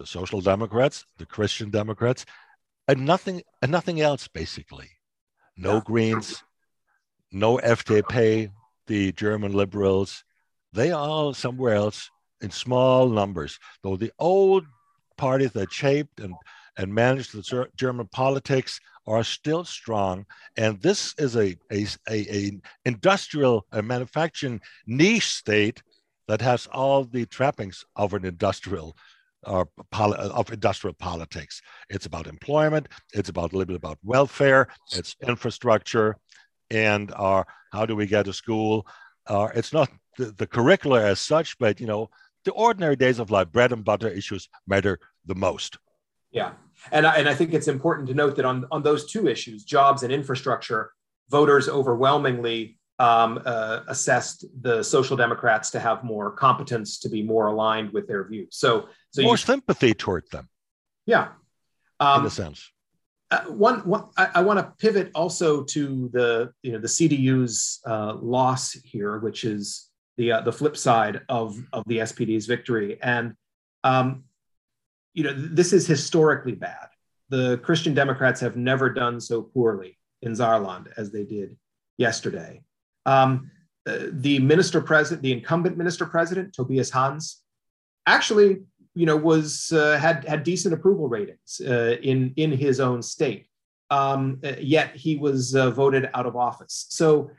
the 0.00 0.06
Social 0.06 0.40
Democrats, 0.40 1.06
the 1.18 1.26
Christian 1.26 1.70
Democrats, 1.70 2.26
and 2.88 3.04
nothing 3.04 3.42
and 3.60 3.70
nothing 3.70 4.00
else 4.00 4.28
basically. 4.28 4.90
No 5.56 5.74
yeah. 5.74 5.80
Greens, 5.84 6.42
no 7.30 7.58
FDP, 7.58 8.50
the 8.86 9.12
German 9.12 9.52
liberals. 9.52 10.24
They 10.72 10.90
are 10.90 11.08
all 11.08 11.34
somewhere 11.34 11.74
else 11.74 12.10
in 12.40 12.50
small 12.50 13.08
numbers. 13.08 13.58
Though 13.82 13.96
the 13.96 14.12
old 14.18 14.64
parties 15.16 15.52
that 15.52 15.72
shaped 15.72 16.20
and 16.20 16.34
and 16.76 16.94
managed 16.94 17.32
the 17.32 17.68
German 17.76 18.08
politics 18.08 18.80
are 19.06 19.24
still 19.24 19.64
strong. 19.64 20.24
And 20.56 20.80
this 20.80 21.14
is 21.18 21.36
a, 21.36 21.56
a, 21.70 21.86
a, 22.08 22.36
a 22.36 22.60
industrial 22.84 23.66
a 23.72 23.82
manufacturing 23.82 24.60
niche 24.86 25.28
state 25.28 25.82
that 26.28 26.40
has 26.40 26.66
all 26.68 27.04
the 27.04 27.26
trappings 27.26 27.84
of 27.96 28.14
an 28.14 28.24
industrial 28.24 28.96
uh, 29.44 29.64
of 29.92 30.52
industrial 30.52 30.94
politics. 30.94 31.62
It's 31.88 32.06
about 32.06 32.26
employment. 32.26 32.88
It's 33.12 33.28
about 33.28 33.52
a 33.52 33.56
little 33.56 33.72
bit 33.72 33.76
about 33.76 33.98
welfare. 34.02 34.68
It's 34.92 35.16
infrastructure, 35.26 36.16
and 36.70 37.12
uh, 37.12 37.44
how 37.72 37.86
do 37.86 37.96
we 37.96 38.06
get 38.06 38.26
to 38.26 38.32
school? 38.32 38.86
Uh, 39.26 39.48
it's 39.54 39.72
not 39.72 39.90
the, 40.18 40.26
the 40.32 40.46
curricula 40.46 41.04
as 41.04 41.20
such, 41.20 41.58
but 41.58 41.80
you 41.80 41.86
know 41.86 42.10
the 42.44 42.52
ordinary 42.52 42.96
days 42.96 43.18
of 43.18 43.30
life, 43.30 43.50
bread 43.52 43.72
and 43.72 43.84
butter 43.84 44.08
issues 44.08 44.48
matter 44.66 44.98
the 45.26 45.34
most. 45.34 45.78
Yeah, 46.30 46.52
and 46.90 47.06
I, 47.06 47.16
and 47.16 47.28
I 47.28 47.34
think 47.34 47.52
it's 47.52 47.68
important 47.68 48.08
to 48.08 48.14
note 48.14 48.36
that 48.36 48.44
on 48.44 48.66
on 48.70 48.82
those 48.82 49.10
two 49.10 49.28
issues, 49.28 49.64
jobs 49.64 50.02
and 50.02 50.12
infrastructure, 50.12 50.92
voters 51.30 51.68
overwhelmingly 51.68 52.78
um, 53.02 53.42
uh, 53.44 53.80
assessed 53.88 54.44
the 54.62 54.80
Social 54.80 55.16
Democrats 55.16 55.70
to 55.70 55.80
have 55.80 56.04
more 56.04 56.30
competence, 56.30 57.00
to 57.00 57.08
be 57.08 57.20
more 57.20 57.48
aligned 57.48 57.92
with 57.92 58.06
their 58.06 58.22
views. 58.28 58.50
So, 58.52 58.88
so 59.10 59.22
more 59.22 59.32
you, 59.32 59.38
sympathy 59.38 59.92
toward 59.92 60.30
them. 60.30 60.48
Yeah, 61.04 61.30
um, 61.98 62.20
in 62.20 62.26
a 62.28 62.30
sense. 62.30 62.70
Uh, 63.32 63.40
one, 63.46 63.80
one, 63.80 64.04
I, 64.16 64.28
I 64.36 64.42
want 64.42 64.60
to 64.60 64.72
pivot 64.78 65.10
also 65.16 65.64
to 65.64 66.10
the 66.12 66.52
you 66.62 66.72
know 66.72 66.78
the 66.78 66.86
CDU's 66.86 67.80
uh, 67.84 68.14
loss 68.14 68.72
here, 68.84 69.18
which 69.18 69.42
is 69.42 69.90
the 70.16 70.30
uh, 70.32 70.40
the 70.42 70.52
flip 70.52 70.76
side 70.76 71.22
of 71.28 71.56
of 71.72 71.82
the 71.88 71.98
SPD's 71.98 72.46
victory, 72.46 73.02
and 73.02 73.34
um, 73.82 74.22
you 75.12 75.24
know 75.24 75.32
this 75.32 75.72
is 75.72 75.88
historically 75.88 76.54
bad. 76.54 76.86
The 77.30 77.58
Christian 77.64 77.94
Democrats 77.94 78.40
have 78.42 78.56
never 78.56 78.90
done 78.90 79.20
so 79.20 79.42
poorly 79.42 79.98
in 80.20 80.34
Saarland 80.34 80.86
as 80.96 81.10
they 81.10 81.24
did 81.24 81.56
yesterday. 81.98 82.62
Um, 83.06 83.50
uh, 83.86 84.06
the 84.12 84.38
minister 84.38 84.80
president, 84.80 85.22
the 85.22 85.32
incumbent 85.32 85.76
minister 85.76 86.06
president, 86.06 86.52
Tobias 86.52 86.90
Hans, 86.90 87.42
actually, 88.06 88.62
you 88.94 89.06
know, 89.06 89.16
was 89.16 89.72
uh, 89.72 89.98
had 89.98 90.24
had 90.24 90.44
decent 90.44 90.74
approval 90.74 91.08
ratings 91.08 91.60
uh, 91.66 91.96
in 92.02 92.32
in 92.36 92.52
his 92.52 92.80
own 92.80 93.02
state. 93.02 93.46
Um, 93.90 94.40
uh, 94.44 94.52
yet 94.58 94.94
he 94.96 95.16
was 95.16 95.54
uh, 95.54 95.70
voted 95.70 96.08
out 96.14 96.26
of 96.26 96.36
office. 96.36 96.86
So, 96.90 97.30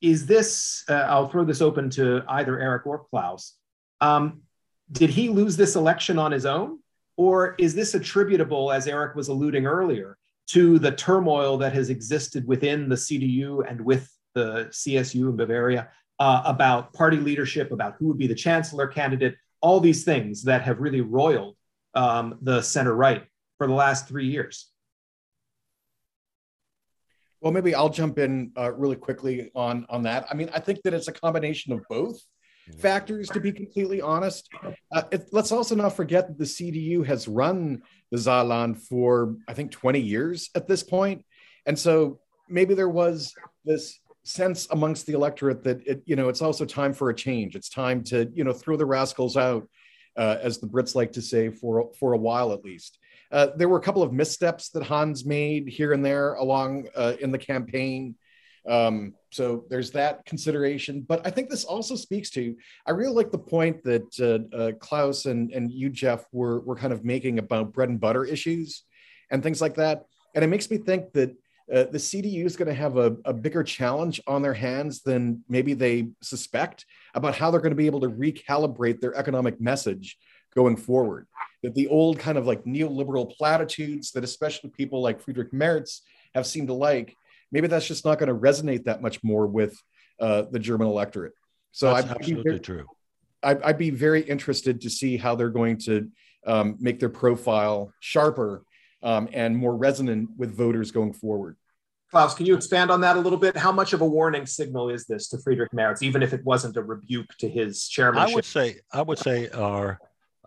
is 0.00 0.26
this? 0.26 0.84
Uh, 0.88 1.06
I'll 1.08 1.28
throw 1.28 1.44
this 1.44 1.62
open 1.62 1.90
to 1.90 2.22
either 2.28 2.58
Eric 2.58 2.86
or 2.86 3.04
Klaus. 3.10 3.54
Um, 4.00 4.42
did 4.90 5.10
he 5.10 5.28
lose 5.28 5.56
this 5.56 5.76
election 5.76 6.18
on 6.18 6.32
his 6.32 6.46
own, 6.46 6.78
or 7.16 7.54
is 7.58 7.74
this 7.74 7.94
attributable, 7.94 8.72
as 8.72 8.86
Eric 8.86 9.14
was 9.14 9.28
alluding 9.28 9.66
earlier, 9.66 10.16
to 10.48 10.78
the 10.78 10.92
turmoil 10.92 11.58
that 11.58 11.74
has 11.74 11.90
existed 11.90 12.46
within 12.46 12.88
the 12.88 12.96
CDU 12.96 13.68
and 13.68 13.80
with 13.80 14.10
the 14.34 14.68
CSU 14.70 15.30
in 15.30 15.36
Bavaria, 15.36 15.88
uh, 16.18 16.42
about 16.44 16.92
party 16.92 17.18
leadership, 17.18 17.72
about 17.72 17.94
who 17.98 18.08
would 18.08 18.18
be 18.18 18.26
the 18.26 18.34
chancellor 18.34 18.86
candidate, 18.86 19.36
all 19.60 19.80
these 19.80 20.04
things 20.04 20.42
that 20.44 20.62
have 20.62 20.80
really 20.80 21.00
roiled 21.00 21.56
um, 21.94 22.38
the 22.42 22.62
center 22.62 22.94
right 22.94 23.24
for 23.56 23.66
the 23.66 23.72
last 23.72 24.08
three 24.08 24.26
years. 24.26 24.70
Well, 27.40 27.52
maybe 27.52 27.74
I'll 27.74 27.88
jump 27.88 28.18
in 28.18 28.52
uh, 28.56 28.72
really 28.72 28.96
quickly 28.96 29.50
on 29.54 29.86
on 29.88 30.02
that. 30.02 30.26
I 30.30 30.34
mean, 30.34 30.50
I 30.52 30.58
think 30.58 30.82
that 30.82 30.92
it's 30.92 31.08
a 31.08 31.12
combination 31.12 31.72
of 31.72 31.82
both 31.88 32.20
factors, 32.78 33.28
to 33.28 33.40
be 33.40 33.52
completely 33.52 34.00
honest. 34.00 34.48
Uh, 34.92 35.02
it, 35.12 35.28
let's 35.32 35.52
also 35.52 35.74
not 35.74 35.94
forget 35.94 36.26
that 36.26 36.38
the 36.38 36.44
CDU 36.44 37.06
has 37.06 37.28
run 37.28 37.82
the 38.10 38.18
Saarland 38.18 38.78
for 38.78 39.36
I 39.46 39.54
think 39.54 39.70
20 39.70 40.00
years 40.00 40.50
at 40.56 40.66
this 40.66 40.82
point, 40.82 41.24
and 41.64 41.78
so 41.78 42.18
maybe 42.48 42.74
there 42.74 42.88
was 42.88 43.34
this 43.64 44.00
sense 44.28 44.68
amongst 44.70 45.06
the 45.06 45.14
electorate 45.14 45.64
that 45.64 45.86
it, 45.86 46.02
you 46.04 46.16
know 46.16 46.28
it's 46.28 46.42
also 46.42 46.64
time 46.64 46.92
for 46.92 47.10
a 47.10 47.14
change. 47.14 47.56
It's 47.56 47.68
time 47.68 48.02
to 48.04 48.30
you 48.34 48.44
know 48.44 48.52
throw 48.52 48.76
the 48.76 48.86
rascals 48.86 49.36
out, 49.36 49.68
uh, 50.16 50.36
as 50.40 50.58
the 50.58 50.66
Brits 50.66 50.94
like 50.94 51.12
to 51.12 51.22
say 51.22 51.50
for 51.50 51.90
for 51.98 52.12
a 52.12 52.18
while 52.18 52.52
at 52.52 52.64
least. 52.64 52.98
Uh, 53.30 53.48
there 53.56 53.68
were 53.68 53.78
a 53.78 53.82
couple 53.82 54.02
of 54.02 54.12
missteps 54.12 54.70
that 54.70 54.82
Hans 54.82 55.24
made 55.24 55.68
here 55.68 55.92
and 55.92 56.04
there 56.04 56.34
along 56.34 56.88
uh, 56.96 57.14
in 57.20 57.30
the 57.30 57.38
campaign. 57.38 58.14
Um, 58.66 59.14
so 59.30 59.64
there's 59.70 59.90
that 59.92 60.24
consideration. 60.24 61.04
But 61.06 61.26
I 61.26 61.30
think 61.30 61.48
this 61.48 61.64
also 61.64 61.94
speaks 61.94 62.30
to, 62.30 62.54
I 62.86 62.92
really 62.92 63.14
like 63.14 63.30
the 63.30 63.38
point 63.38 63.82
that 63.84 64.20
uh, 64.20 64.56
uh, 64.56 64.72
Klaus 64.72 65.26
and, 65.26 65.50
and 65.52 65.70
you, 65.70 65.90
Jeff, 65.90 66.24
were, 66.32 66.60
were 66.60 66.76
kind 66.76 66.92
of 66.92 67.04
making 67.04 67.38
about 67.38 67.72
bread 67.72 67.88
and 67.88 68.00
butter 68.00 68.24
issues 68.24 68.84
and 69.30 69.42
things 69.42 69.60
like 69.60 69.74
that. 69.76 70.04
And 70.34 70.44
it 70.44 70.48
makes 70.48 70.70
me 70.70 70.78
think 70.78 71.12
that 71.12 71.34
uh, 71.72 71.84
the 71.84 71.98
CDU 71.98 72.44
is 72.44 72.56
going 72.56 72.68
to 72.68 72.74
have 72.74 72.96
a, 72.96 73.16
a, 73.24 73.32
bigger 73.32 73.62
challenge 73.62 74.20
on 74.26 74.40
their 74.40 74.54
hands 74.54 75.02
than 75.02 75.44
maybe 75.48 75.74
they 75.74 76.08
suspect 76.22 76.86
about 77.14 77.34
how 77.34 77.50
they're 77.50 77.60
going 77.60 77.72
to 77.72 77.76
be 77.76 77.86
able 77.86 78.00
to 78.00 78.08
recalibrate 78.08 79.00
their 79.00 79.14
economic 79.14 79.60
message 79.60 80.16
going 80.54 80.76
forward. 80.76 81.26
That 81.62 81.74
the 81.74 81.88
old 81.88 82.18
kind 82.18 82.38
of 82.38 82.46
like 82.46 82.64
neoliberal 82.64 83.30
platitudes 83.36 84.12
that 84.12 84.24
especially 84.24 84.70
people 84.70 85.02
like 85.02 85.20
Friedrich 85.20 85.52
Merz 85.52 86.02
have 86.34 86.46
seemed 86.46 86.68
to 86.68 86.74
like, 86.74 87.14
maybe 87.52 87.66
that's 87.66 87.86
just 87.86 88.04
not 88.04 88.18
going 88.18 88.28
to 88.28 88.34
resonate 88.34 88.84
that 88.84 89.02
much 89.02 89.22
more 89.22 89.46
with 89.46 89.76
uh, 90.20 90.42
the 90.50 90.58
German 90.58 90.86
electorate. 90.86 91.32
So 91.72 91.92
that's 91.92 92.06
I'd, 92.06 92.16
absolutely 92.16 92.44
very, 92.44 92.60
true. 92.60 92.86
I'd, 93.42 93.62
I'd, 93.62 93.78
be 93.78 93.90
very 93.90 94.22
interested 94.22 94.80
to 94.80 94.90
see 94.90 95.16
how 95.16 95.34
they're 95.34 95.50
going 95.50 95.78
to 95.78 96.10
um, 96.46 96.76
make 96.80 96.98
their 96.98 97.08
profile 97.08 97.92
sharper 98.00 98.64
um, 99.02 99.28
and 99.32 99.56
more 99.56 99.76
resonant 99.76 100.30
with 100.36 100.56
voters 100.56 100.90
going 100.90 101.12
forward. 101.12 101.56
Klaus, 102.10 102.34
can 102.34 102.46
you 102.46 102.54
expand 102.54 102.90
on 102.90 103.02
that 103.02 103.16
a 103.16 103.20
little 103.20 103.38
bit? 103.38 103.56
How 103.56 103.70
much 103.70 103.92
of 103.92 104.00
a 104.00 104.06
warning 104.06 104.46
signal 104.46 104.88
is 104.88 105.04
this 105.04 105.28
to 105.28 105.38
Friedrich 105.38 105.72
Merz, 105.74 106.02
even 106.02 106.22
if 106.22 106.32
it 106.32 106.42
wasn't 106.42 106.76
a 106.78 106.82
rebuke 106.82 107.36
to 107.38 107.48
his 107.48 107.86
chairmanship? 107.86 108.30
I 108.30 108.34
would 108.34 108.44
say, 108.46 108.80
I 108.92 109.02
would 109.02 109.18
say, 109.18 109.50
our 109.50 110.00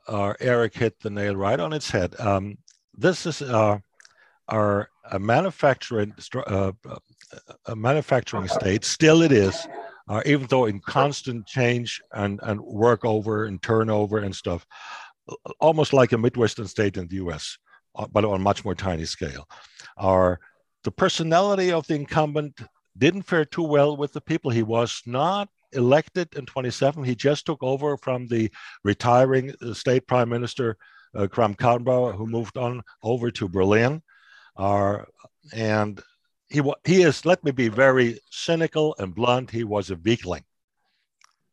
uh, 0.08 0.34
Eric 0.40 0.74
hit 0.74 1.00
the 1.00 1.12
nail 1.12 1.36
right 1.36 1.60
on 1.60 1.72
its 1.72 1.92
head. 1.92 2.20
Um, 2.20 2.58
this 2.98 3.28
is 3.28 3.44
uh, 3.44 3.78
our 4.48 4.90
a 5.12 5.20
manufacturing 5.20 6.14
uh, 6.48 6.72
a 7.66 7.76
manufacturing 7.76 8.48
state. 8.48 8.84
Still, 8.84 9.22
it 9.22 9.32
is, 9.32 9.68
uh, 10.10 10.22
even 10.26 10.48
though 10.48 10.66
in 10.66 10.80
constant 10.80 11.46
change 11.46 12.02
and 12.14 12.40
and 12.44 12.60
work 12.62 13.06
over 13.06 13.46
and 13.46 13.62
turnover 13.62 14.18
and 14.18 14.36
stuff, 14.36 14.66
almost 15.60 15.94
like 15.94 16.12
a 16.12 16.18
midwestern 16.18 16.68
state 16.68 16.98
in 16.98 17.08
the 17.08 17.16
U.S., 17.18 17.58
uh, 17.58 17.71
but 18.12 18.26
on 18.26 18.36
a 18.36 18.44
much 18.44 18.64
more 18.66 18.76
tiny 18.76 19.06
scale. 19.06 19.48
are 19.98 20.40
the 20.84 20.92
personality 20.92 21.72
of 21.72 21.86
the 21.88 21.96
incumbent 21.96 22.60
didn't 22.98 23.22
fare 23.24 23.46
too 23.46 23.64
well 23.64 23.96
with 23.96 24.14
the 24.14 24.22
people. 24.22 24.52
He 24.52 24.64
was 24.64 25.02
not 25.06 25.50
elected 25.74 26.34
in 26.36 26.46
27. 26.46 27.04
He 27.04 27.16
just 27.16 27.46
took 27.46 27.62
over 27.62 27.98
from 27.98 28.28
the 28.28 28.52
retiring 28.84 29.54
uh, 29.62 29.74
state 29.74 30.08
prime 30.08 30.30
minister, 30.30 30.78
uh, 31.16 31.28
Kramp-Karrenbauer, 31.28 32.16
who 32.16 32.28
moved 32.28 32.58
on 32.58 32.82
over 33.04 33.32
to 33.32 33.48
Berlin. 33.48 34.02
Uh, 34.58 35.00
and 35.54 36.02
he, 36.50 36.62
he 36.84 37.04
is, 37.04 37.26
let 37.26 37.44
me 37.44 37.52
be 37.52 37.70
very 37.70 38.20
cynical 38.30 38.96
and 39.00 39.16
blunt, 39.16 39.50
he 39.52 39.64
was 39.64 39.90
a 39.90 39.96
weakling. 39.96 40.44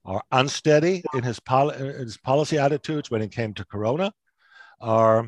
Or 0.04 0.23
unsteady 0.33 1.04
in 1.14 1.23
his, 1.23 1.38
pol- 1.38 1.71
his 1.71 2.16
policy 2.16 2.59
attitudes 2.59 3.11
when 3.11 3.23
it 3.23 3.30
came 3.30 3.54
to 3.54 3.64
Corona. 3.64 4.12
Uh, 4.80 5.25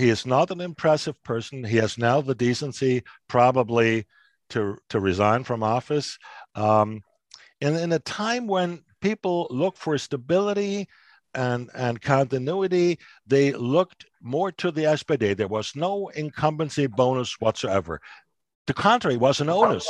he 0.00 0.08
is 0.08 0.24
not 0.24 0.50
an 0.50 0.62
impressive 0.62 1.22
person. 1.22 1.62
He 1.62 1.76
has 1.76 1.98
now 1.98 2.22
the 2.22 2.34
decency, 2.34 3.02
probably, 3.28 4.06
to, 4.48 4.78
to 4.88 4.98
resign 4.98 5.44
from 5.44 5.62
office. 5.62 6.18
Um, 6.54 7.02
and 7.60 7.76
in 7.76 7.92
a 7.92 7.98
time 7.98 8.46
when 8.46 8.82
people 9.02 9.46
look 9.50 9.76
for 9.76 9.98
stability 9.98 10.88
and, 11.34 11.68
and 11.74 12.00
continuity, 12.00 12.98
they 13.26 13.52
looked 13.52 14.06
more 14.22 14.50
to 14.52 14.70
the 14.70 14.84
SPD. 14.84 15.36
There 15.36 15.48
was 15.48 15.76
no 15.76 16.08
incumbency 16.08 16.86
bonus 16.86 17.38
whatsoever. 17.38 18.00
The 18.66 18.74
contrary 18.74 19.18
was 19.18 19.42
an 19.42 19.50
onus. 19.50 19.86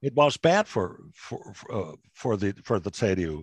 It 0.00 0.14
was 0.14 0.38
bad 0.38 0.66
for 0.66 1.00
for 1.14 1.52
uh, 1.70 1.92
for 2.14 2.38
the 2.38 2.54
for 2.64 2.80
the 2.80 2.90
CDU, 2.90 3.42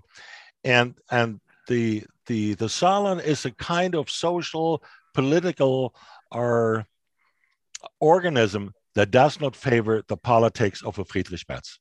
and 0.64 0.96
and 1.12 1.40
the 1.68 2.04
the 2.26 2.56
the 2.56 2.66
Saarland 2.66 3.24
is 3.24 3.46
a 3.46 3.52
kind 3.52 3.94
of 3.94 4.10
social 4.10 4.82
political 5.14 5.96
or 6.32 6.86
organism 8.00 8.74
that 8.96 9.12
does 9.12 9.40
not 9.40 9.56
favor 9.56 10.04
the 10.08 10.18
politics 10.18 10.82
of 10.84 10.98
a 11.00 11.06
Friedrich 11.06 11.44
Merz, 11.48 11.80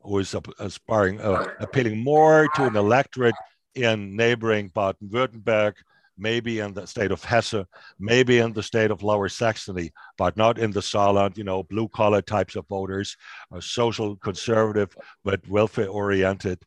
who 0.00 0.18
is 0.18 0.34
aspiring, 0.58 1.20
uh, 1.20 1.46
appealing 1.60 2.02
more 2.02 2.48
to 2.54 2.64
an 2.64 2.76
electorate 2.76 3.34
in 3.74 4.16
neighboring 4.16 4.68
Baden-Württemberg, 4.74 5.74
maybe 6.16 6.58
in 6.58 6.74
the 6.74 6.86
state 6.86 7.12
of 7.12 7.24
Hesse, 7.24 7.64
maybe 7.98 8.38
in 8.38 8.52
the 8.52 8.62
state 8.62 8.90
of 8.90 9.02
Lower 9.02 9.28
Saxony, 9.28 9.92
but 10.16 10.36
not 10.36 10.58
in 10.58 10.70
the 10.72 10.80
Saarland, 10.80 11.36
you 11.36 11.44
know, 11.44 11.62
blue 11.62 11.88
collar 11.88 12.22
types 12.22 12.56
of 12.56 12.66
voters, 12.68 13.16
uh, 13.52 13.60
social 13.60 14.16
conservative, 14.16 14.96
but 15.24 15.46
welfare 15.48 15.88
oriented 15.88 16.58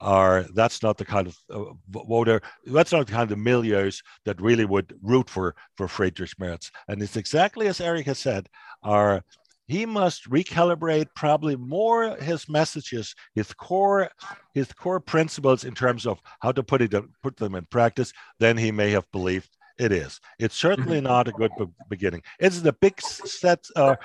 are 0.00 0.46
that's 0.54 0.82
not 0.82 0.96
the 0.96 1.04
kind 1.04 1.26
of 1.26 1.36
uh, 1.52 1.72
voter 2.08 2.40
that's 2.66 2.92
not 2.92 3.06
the 3.06 3.12
kind 3.12 3.30
of 3.30 3.38
milieus 3.38 4.02
that 4.24 4.40
really 4.40 4.64
would 4.64 4.94
root 5.02 5.28
for 5.28 5.54
for 5.76 5.88
Friedrich 5.88 6.32
Merz. 6.38 6.70
And 6.88 7.02
it's 7.02 7.16
exactly 7.16 7.68
as 7.68 7.80
Eric 7.80 8.06
has 8.06 8.18
said, 8.18 8.48
are 8.82 9.22
he 9.70 9.86
must 9.86 10.28
recalibrate 10.28 11.06
probably 11.14 11.54
more 11.54 12.16
his 12.16 12.48
messages, 12.48 13.14
his 13.36 13.52
core, 13.52 14.10
his 14.52 14.72
core 14.72 14.98
principles 14.98 15.62
in 15.62 15.74
terms 15.74 16.06
of 16.06 16.20
how 16.40 16.50
to 16.50 16.62
put 16.62 16.82
it 16.82 16.92
put 17.22 17.36
them 17.36 17.54
in 17.54 17.66
practice 17.66 18.12
than 18.40 18.56
he 18.56 18.72
may 18.72 18.90
have 18.90 19.08
believed 19.12 19.48
it 19.80 19.92
is. 19.92 20.20
It's 20.38 20.54
certainly 20.54 20.98
mm-hmm. 20.98 21.06
not 21.06 21.28
a 21.28 21.32
good 21.32 21.52
be- 21.58 21.66
beginning. 21.88 22.22
Is 22.38 22.58
it 22.58 22.66
a 22.66 22.72
big 22.72 23.00
set 23.00 23.64
uh, 23.74 23.96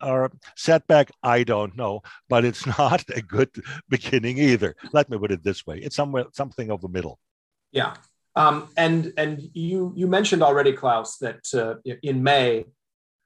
uh, 0.00 0.28
setback? 0.56 1.10
I 1.22 1.44
don't 1.44 1.76
know, 1.76 2.02
but 2.28 2.44
it's 2.44 2.66
not 2.78 3.04
a 3.14 3.22
good 3.22 3.50
beginning 3.88 4.38
either. 4.38 4.74
Let 4.92 5.08
me 5.08 5.18
put 5.18 5.30
it 5.30 5.44
this 5.44 5.66
way: 5.66 5.78
it's 5.78 5.96
somewhere 5.96 6.24
something 6.32 6.70
of 6.70 6.80
the 6.80 6.88
middle. 6.88 7.18
Yeah, 7.70 7.94
um, 8.34 8.68
and 8.76 9.12
and 9.16 9.40
you 9.54 9.92
you 9.94 10.08
mentioned 10.08 10.42
already, 10.42 10.72
Klaus, 10.72 11.18
that 11.18 11.42
uh, 11.54 11.74
in 12.02 12.22
May, 12.22 12.66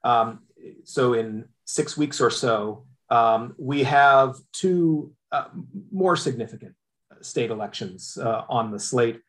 um, 0.03 0.41
so 0.83 1.13
in 1.13 1.45
six 1.65 1.97
weeks 1.97 2.21
or 2.21 2.29
so, 2.29 2.85
um, 3.09 3.55
we 3.57 3.83
have 3.83 4.35
two 4.53 5.11
uh, 5.31 5.45
more 5.91 6.15
significant 6.15 6.75
state 7.21 7.49
elections 7.49 8.17
uh, 8.21 8.43
on 8.47 8.71
the 8.71 8.79
slate. 8.79 9.21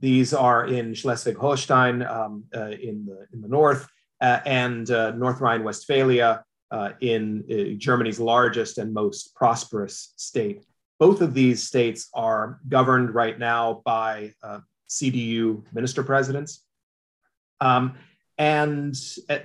These 0.00 0.34
are 0.34 0.66
in 0.66 0.92
Schleswig-Holstein 0.92 2.02
um, 2.02 2.44
uh, 2.54 2.66
in, 2.66 3.06
the, 3.06 3.26
in 3.32 3.40
the 3.40 3.48
north 3.48 3.88
uh, 4.20 4.40
and 4.44 4.90
uh, 4.90 5.12
North 5.12 5.40
Rhine-Westphalia 5.40 6.42
uh, 6.70 6.90
in 7.00 7.44
uh, 7.50 7.78
Germany's 7.78 8.20
largest 8.20 8.78
and 8.78 8.92
most 8.92 9.34
prosperous 9.34 10.12
state. 10.16 10.64
Both 10.98 11.20
of 11.20 11.34
these 11.34 11.66
states 11.66 12.08
are 12.14 12.60
governed 12.68 13.14
right 13.14 13.38
now 13.38 13.82
by 13.84 14.32
uh, 14.42 14.60
CDU 14.88 15.62
minister 15.72 16.02
presidents. 16.02 16.64
Um, 17.60 17.94
and, 18.38 18.94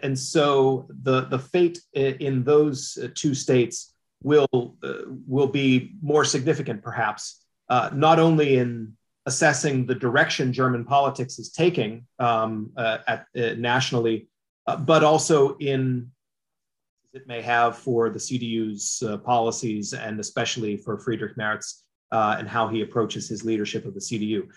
and 0.04 0.18
so 0.18 0.88
the, 1.04 1.22
the 1.22 1.40
fate 1.40 1.80
in 1.94 2.44
those 2.44 2.98
two 3.16 3.34
states 3.34 3.94
will, 4.22 4.76
will 5.28 5.48
be 5.48 5.94
more 6.02 6.26
significant, 6.26 6.82
perhaps, 6.82 7.46
not 7.70 8.20
only 8.20 8.58
in 8.58 8.94
assessing 9.26 9.86
the 9.86 9.96
direction 9.96 10.52
German 10.52 10.84
politics 10.84 11.38
is 11.40 11.52
taking 11.52 12.06
um, 12.20 12.72
uh, 12.76 13.00
at, 13.08 13.26
uh, 13.38 13.54
nationally, 13.58 14.28
uh, 14.68 14.78
but 14.78 15.04
also 15.04 15.56
in 15.58 16.12
it 17.14 17.28
may 17.28 17.42
have 17.42 17.78
for 17.78 18.10
the 18.10 18.20
CDU's 18.20 19.04
uh, 19.06 19.18
policies 19.18 19.94
and 19.94 20.20
especially 20.20 20.78
for 20.78 20.98
Friedrich 20.98 21.36
Merz 21.36 21.84
uh, 22.12 22.36
and 22.40 22.48
how 22.48 22.68
he 22.68 22.82
approaches 22.82 23.28
his 23.28 23.44
leadership 23.44 23.86
of 23.86 23.94
the 23.94 24.00
CDU. 24.00 24.48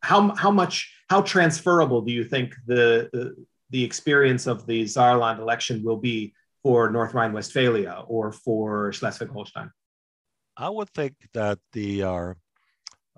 How, 0.00 0.34
how 0.34 0.50
much, 0.50 0.92
how 1.08 1.22
transferable 1.22 2.02
do 2.02 2.12
you 2.12 2.24
think 2.24 2.54
the, 2.66 3.08
the, 3.12 3.46
the 3.70 3.84
experience 3.84 4.46
of 4.46 4.66
the 4.66 4.84
Saarland 4.84 5.38
election 5.38 5.82
will 5.84 5.96
be 5.96 6.34
for 6.62 6.90
North 6.90 7.14
Rhine-Westphalia 7.14 8.04
or 8.08 8.32
for 8.32 8.92
Schleswig-Holstein? 8.92 9.70
I 10.56 10.70
would 10.70 10.90
think 10.90 11.14
that 11.34 11.58
the 11.72 12.02
uh, 12.02 12.34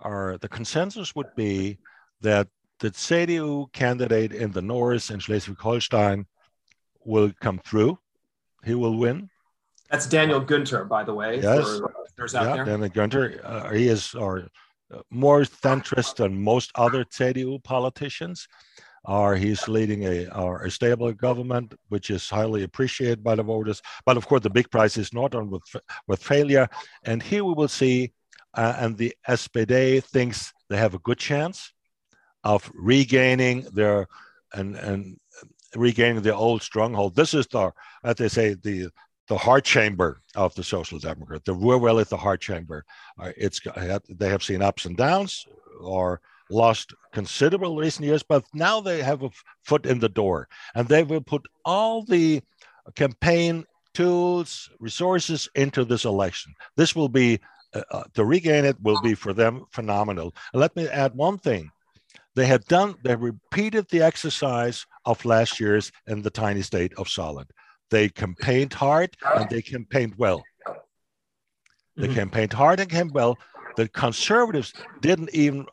are 0.02 0.38
the 0.38 0.48
consensus 0.48 1.14
would 1.14 1.34
be 1.36 1.78
that 2.20 2.48
the 2.80 2.90
CDU 2.90 3.70
candidate 3.72 4.32
in 4.32 4.52
the 4.52 4.62
north 4.62 5.10
in 5.10 5.20
Schleswig-Holstein 5.20 6.26
will 7.04 7.30
come 7.40 7.60
through. 7.64 7.98
He 8.64 8.74
will 8.74 8.96
win. 8.96 9.28
That's 9.90 10.06
Daniel 10.06 10.40
Günther, 10.40 10.88
by 10.88 11.04
the 11.04 11.14
way. 11.14 11.40
Yes, 11.40 11.80
yeah, 12.32 12.64
Daniel 12.64 12.88
Günther. 12.88 13.40
Uh, 13.44 13.70
he 13.70 13.88
is 13.88 14.14
our, 14.14 14.48
uh, 14.94 15.00
more 15.10 15.42
centrist 15.42 16.16
than 16.16 16.42
most 16.42 16.70
other 16.74 17.04
CDU 17.04 17.62
politicians. 17.62 18.48
Are 19.06 19.34
he's 19.34 19.66
leading 19.66 20.04
a, 20.04 20.26
a 20.26 20.70
stable 20.70 21.10
government, 21.14 21.72
which 21.88 22.10
is 22.10 22.28
highly 22.28 22.64
appreciated 22.64 23.24
by 23.24 23.34
the 23.34 23.42
voters. 23.42 23.80
But 24.04 24.18
of 24.18 24.28
course, 24.28 24.42
the 24.42 24.50
big 24.50 24.70
prize 24.70 24.98
is 24.98 25.14
not 25.14 25.34
on 25.34 25.48
with 25.48 25.62
with 26.06 26.22
failure. 26.22 26.68
And 27.04 27.22
here 27.22 27.42
we 27.42 27.54
will 27.54 27.68
see 27.68 28.12
uh, 28.54 28.74
and 28.78 28.96
the 28.96 29.14
SPD 29.28 30.02
thinks 30.02 30.52
they 30.68 30.76
have 30.76 30.94
a 30.94 30.98
good 31.00 31.18
chance 31.18 31.72
of 32.44 32.70
regaining 32.74 33.62
their 33.72 34.06
and 34.52 34.76
and 34.76 35.16
regaining 35.76 36.22
their 36.22 36.34
old 36.34 36.62
stronghold. 36.62 37.14
This 37.14 37.34
is 37.34 37.46
the, 37.46 37.72
as 38.04 38.16
they 38.16 38.28
say, 38.28 38.54
the 38.54 38.88
the 39.28 39.38
heart 39.38 39.64
chamber 39.64 40.20
of 40.34 40.54
the 40.56 40.64
Social 40.64 40.98
Democrat. 40.98 41.44
The 41.44 41.98
at 42.00 42.08
the 42.08 42.16
heart 42.16 42.40
chamber. 42.40 42.84
Uh, 43.18 43.30
it's 43.36 43.60
they 44.08 44.28
have 44.28 44.42
seen 44.42 44.62
ups 44.62 44.86
and 44.86 44.96
downs 44.96 45.46
or 45.80 46.20
lost 46.50 46.92
considerable 47.12 47.76
recent 47.76 48.06
years, 48.06 48.24
but 48.24 48.44
now 48.52 48.80
they 48.80 49.02
have 49.02 49.22
a 49.22 49.30
foot 49.62 49.86
in 49.86 50.00
the 50.00 50.08
door, 50.08 50.48
and 50.74 50.88
they 50.88 51.04
will 51.04 51.20
put 51.20 51.42
all 51.64 52.02
the 52.04 52.42
campaign 52.96 53.64
tools, 53.94 54.68
resources 54.80 55.48
into 55.54 55.84
this 55.84 56.04
election. 56.04 56.52
This 56.76 56.96
will 56.96 57.08
be 57.08 57.38
uh, 57.74 57.82
uh, 57.90 58.02
to 58.14 58.24
regain 58.24 58.64
it 58.64 58.80
will 58.82 59.00
be 59.02 59.14
for 59.14 59.32
them 59.32 59.64
phenomenal. 59.70 60.34
And 60.52 60.60
let 60.60 60.74
me 60.76 60.88
add 60.88 61.14
one 61.14 61.38
thing. 61.38 61.70
They 62.34 62.46
have 62.46 62.64
done, 62.66 62.94
they 63.04 63.16
repeated 63.16 63.88
the 63.88 64.02
exercise 64.02 64.86
of 65.04 65.24
last 65.24 65.60
year's 65.60 65.90
in 66.06 66.22
the 66.22 66.30
tiny 66.30 66.62
state 66.62 66.92
of 66.96 67.06
Saarland. 67.06 67.50
They 67.90 68.08
campaigned 68.08 68.72
hard 68.72 69.16
and 69.36 69.50
they 69.50 69.62
campaigned 69.62 70.14
well. 70.16 70.42
They 71.96 72.06
mm-hmm. 72.06 72.14
campaigned 72.14 72.52
hard 72.52 72.80
and 72.80 72.88
campaigned 72.88 73.14
well. 73.14 73.36
The 73.76 73.88
conservatives 73.88 74.72
didn't 75.00 75.34
even 75.34 75.66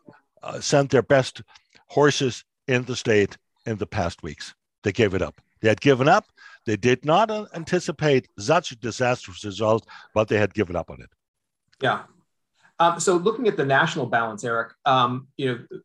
uh, 0.44 0.60
send 0.60 0.90
their 0.90 1.04
best 1.04 1.42
horses 1.88 2.44
in 2.68 2.84
the 2.84 2.96
state 2.96 3.38
in 3.66 3.78
the 3.78 3.88
past 3.88 4.24
weeks. 4.24 4.56
They 4.84 4.92
gave 4.92 5.14
it 5.14 5.22
up. 5.22 5.42
They 5.62 5.70
had 5.70 5.82
given 5.82 6.08
up. 6.08 6.26
They 6.66 6.76
did 6.76 7.06
not 7.06 7.32
anticipate 7.56 8.28
such 8.38 8.72
a 8.72 8.76
disastrous 8.76 9.44
result, 9.46 9.88
but 10.14 10.28
they 10.28 10.38
had 10.38 10.54
given 10.54 10.76
up 10.76 10.90
on 10.90 11.02
it. 11.02 11.10
Yeah. 11.82 12.04
Um, 12.80 13.00
so 13.00 13.18
looking 13.18 13.48
at 13.48 13.58
the 13.58 13.66
national 13.66 14.06
balance, 14.06 14.44
Eric, 14.44 14.74
um, 14.86 15.28
you 15.38 15.48
know, 15.48 15.80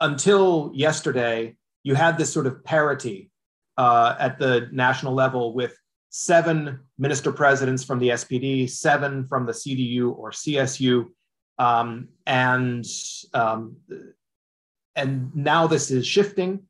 until 0.00 0.70
yesterday, 0.74 1.56
you 1.82 1.94
had 1.94 2.18
this 2.18 2.32
sort 2.32 2.46
of 2.46 2.64
parity 2.64 3.30
uh, 3.76 4.14
at 4.18 4.38
the 4.38 4.68
national 4.72 5.14
level 5.14 5.54
with 5.54 5.76
seven 6.10 6.80
minister 6.98 7.32
presidents 7.32 7.84
from 7.84 7.98
the 7.98 8.10
SPD, 8.10 8.68
seven 8.68 9.26
from 9.26 9.46
the 9.46 9.52
CDU 9.52 10.16
or 10.16 10.30
CSU, 10.30 11.06
um, 11.58 12.08
and 12.26 12.84
um, 13.32 13.76
and 14.96 15.34
now 15.34 15.66
this 15.66 15.90
is 15.90 16.06
shifting, 16.06 16.62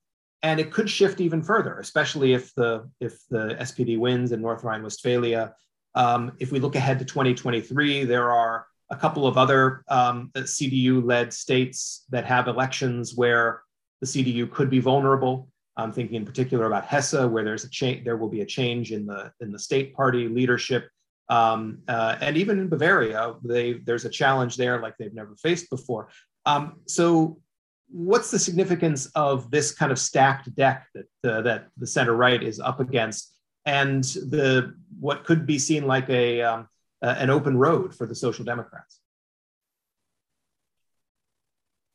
and 0.42 0.60
it 0.60 0.72
could 0.72 0.88
shift 0.88 1.20
even 1.20 1.42
further, 1.42 1.78
especially 1.78 2.32
if 2.32 2.54
the 2.54 2.88
if 3.00 3.18
the 3.30 3.56
SPD 3.60 3.98
wins 3.98 4.32
in 4.32 4.40
North 4.40 4.64
Rhine-Westphalia. 4.64 5.54
Um, 5.94 6.32
if 6.38 6.52
we 6.52 6.60
look 6.60 6.76
ahead 6.76 6.98
to 6.98 7.04
2023, 7.04 8.04
there 8.04 8.32
are 8.32 8.66
a 8.90 8.96
couple 8.96 9.26
of 9.26 9.38
other 9.38 9.82
um, 9.88 10.30
CDU-led 10.34 11.32
states 11.32 12.04
that 12.10 12.24
have 12.24 12.48
elections 12.48 13.14
where 13.14 13.62
the 14.00 14.06
CDU 14.06 14.50
could 14.50 14.70
be 14.70 14.80
vulnerable. 14.80 15.48
I'm 15.76 15.92
thinking 15.92 16.16
in 16.16 16.24
particular 16.24 16.66
about 16.66 16.84
Hesse, 16.84 17.26
where 17.26 17.44
there's 17.44 17.64
a 17.64 17.70
change. 17.70 18.04
There 18.04 18.16
will 18.16 18.28
be 18.28 18.42
a 18.42 18.46
change 18.46 18.92
in 18.92 19.06
the 19.06 19.32
in 19.40 19.50
the 19.50 19.58
state 19.58 19.94
party 19.94 20.28
leadership, 20.28 20.88
um, 21.28 21.78
uh, 21.88 22.16
and 22.20 22.36
even 22.36 22.58
in 22.58 22.68
Bavaria, 22.68 23.34
they, 23.42 23.74
there's 23.74 24.04
a 24.04 24.10
challenge 24.10 24.56
there 24.56 24.80
like 24.80 24.96
they've 24.98 25.14
never 25.14 25.34
faced 25.36 25.70
before. 25.70 26.08
Um, 26.46 26.80
so, 26.86 27.40
what's 27.88 28.30
the 28.30 28.38
significance 28.38 29.06
of 29.14 29.50
this 29.50 29.72
kind 29.72 29.92
of 29.92 29.98
stacked 29.98 30.54
deck 30.54 30.88
that 30.94 31.32
uh, 31.32 31.42
that 31.42 31.68
the 31.78 31.86
center 31.86 32.14
right 32.14 32.42
is 32.42 32.60
up 32.60 32.80
against, 32.80 33.33
and 33.66 34.04
the 34.04 34.74
what 35.00 35.24
could 35.24 35.46
be 35.46 35.58
seen 35.58 35.86
like 35.86 36.08
a 36.08 36.42
um, 36.42 36.68
uh, 37.02 37.14
an 37.18 37.30
open 37.30 37.56
road 37.56 37.94
for 37.94 38.06
the 38.06 38.14
Social 38.14 38.44
Democrats? 38.44 39.00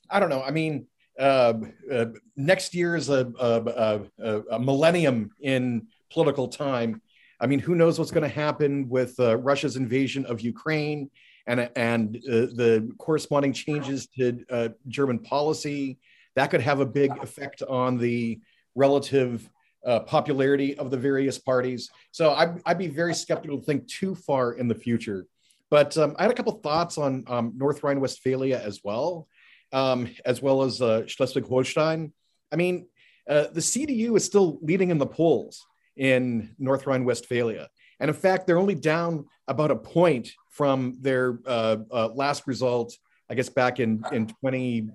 I 0.10 0.20
don't 0.20 0.30
know. 0.30 0.42
I 0.42 0.52
mean, 0.52 0.88
uh, 1.20 1.54
uh, 1.92 2.06
next 2.36 2.74
year 2.74 2.96
is 2.96 3.10
a, 3.10 3.32
a, 3.40 4.02
a, 4.24 4.42
a, 4.52 4.60
millennium 4.60 5.32
in 5.42 5.88
political 6.12 6.48
time. 6.48 7.02
I 7.40 7.48
mean, 7.48 7.60
who 7.60 7.76
knows 7.76 8.00
what's 8.00 8.12
going 8.12 8.24
to 8.24 8.30
happen 8.30 8.90
with 8.90 9.20
uh, 9.20 9.38
Russia's 9.38 9.76
invasion 9.76 10.26
of 10.26 10.42
Ukraine 10.42 11.10
and 11.46 11.70
and 11.76 12.18
uh, 12.18 12.54
the 12.56 12.92
corresponding 12.98 13.54
changes 13.54 14.08
to 14.18 14.44
uh, 14.50 14.70
German 14.88 15.20
policy. 15.20 16.00
That 16.36 16.52
could 16.52 16.62
have 16.62 16.80
a 16.80 16.86
big 16.86 17.12
effect 17.22 17.62
on 17.64 17.98
the 17.98 18.40
relative 18.76 19.50
uh, 19.86 20.02
popularity 20.02 20.78
of 20.78 20.92
the 20.92 20.98
various 20.98 21.38
parties. 21.38 21.89
So 22.12 22.34
I'd, 22.34 22.62
I'd, 22.65 22.78
be 22.78 22.88
very 22.88 23.13
skeptical 23.13 23.60
to 23.60 23.63
think 23.63 23.88
too 23.88 24.13
far 24.13 24.54
in 24.54 24.68
the 24.68 24.76
future. 24.76 25.26
But 25.70 25.98
um, 25.98 26.15
I 26.18 26.24
had 26.24 26.32
a 26.32 26.36
couple 26.36 26.54
thoughts 26.54 26.98
on 26.98 27.24
um, 27.28 27.54
North 27.56 27.84
Rhine-Westphalia 27.84 28.60
as 28.60 28.82
well 28.84 29.28
um, 29.72 30.10
as 30.26 30.42
well 30.42 30.63
as 30.63 30.82
uh, 30.82 31.06
Schleswig-Holstein. 31.08 32.12
I 32.52 32.56
mean, 32.56 32.88
uh, 33.30 33.48
the 33.54 33.60
CDU 33.60 34.15
is 34.18 34.26
still 34.26 34.60
leading 34.62 34.89
in 34.89 34.98
the 34.98 35.06
polls 35.06 35.65
in 35.96 36.56
North 36.58 36.88
Rhine-Westphalia, 36.88 37.70
and 38.00 38.10
in 38.10 38.15
fact, 38.15 38.48
they're 38.48 38.58
only 38.58 38.76
down 38.76 39.26
about 39.48 39.72
a 39.72 39.76
point 39.76 40.32
from 40.50 40.98
their 41.02 41.39
uh, 41.46 41.78
uh 41.92 42.08
last 42.13 42.48
result. 42.48 42.96
I 43.30 43.36
guess 43.36 43.50
back 43.50 43.80
in 43.80 44.04
in 44.12 44.28
20 44.28 44.89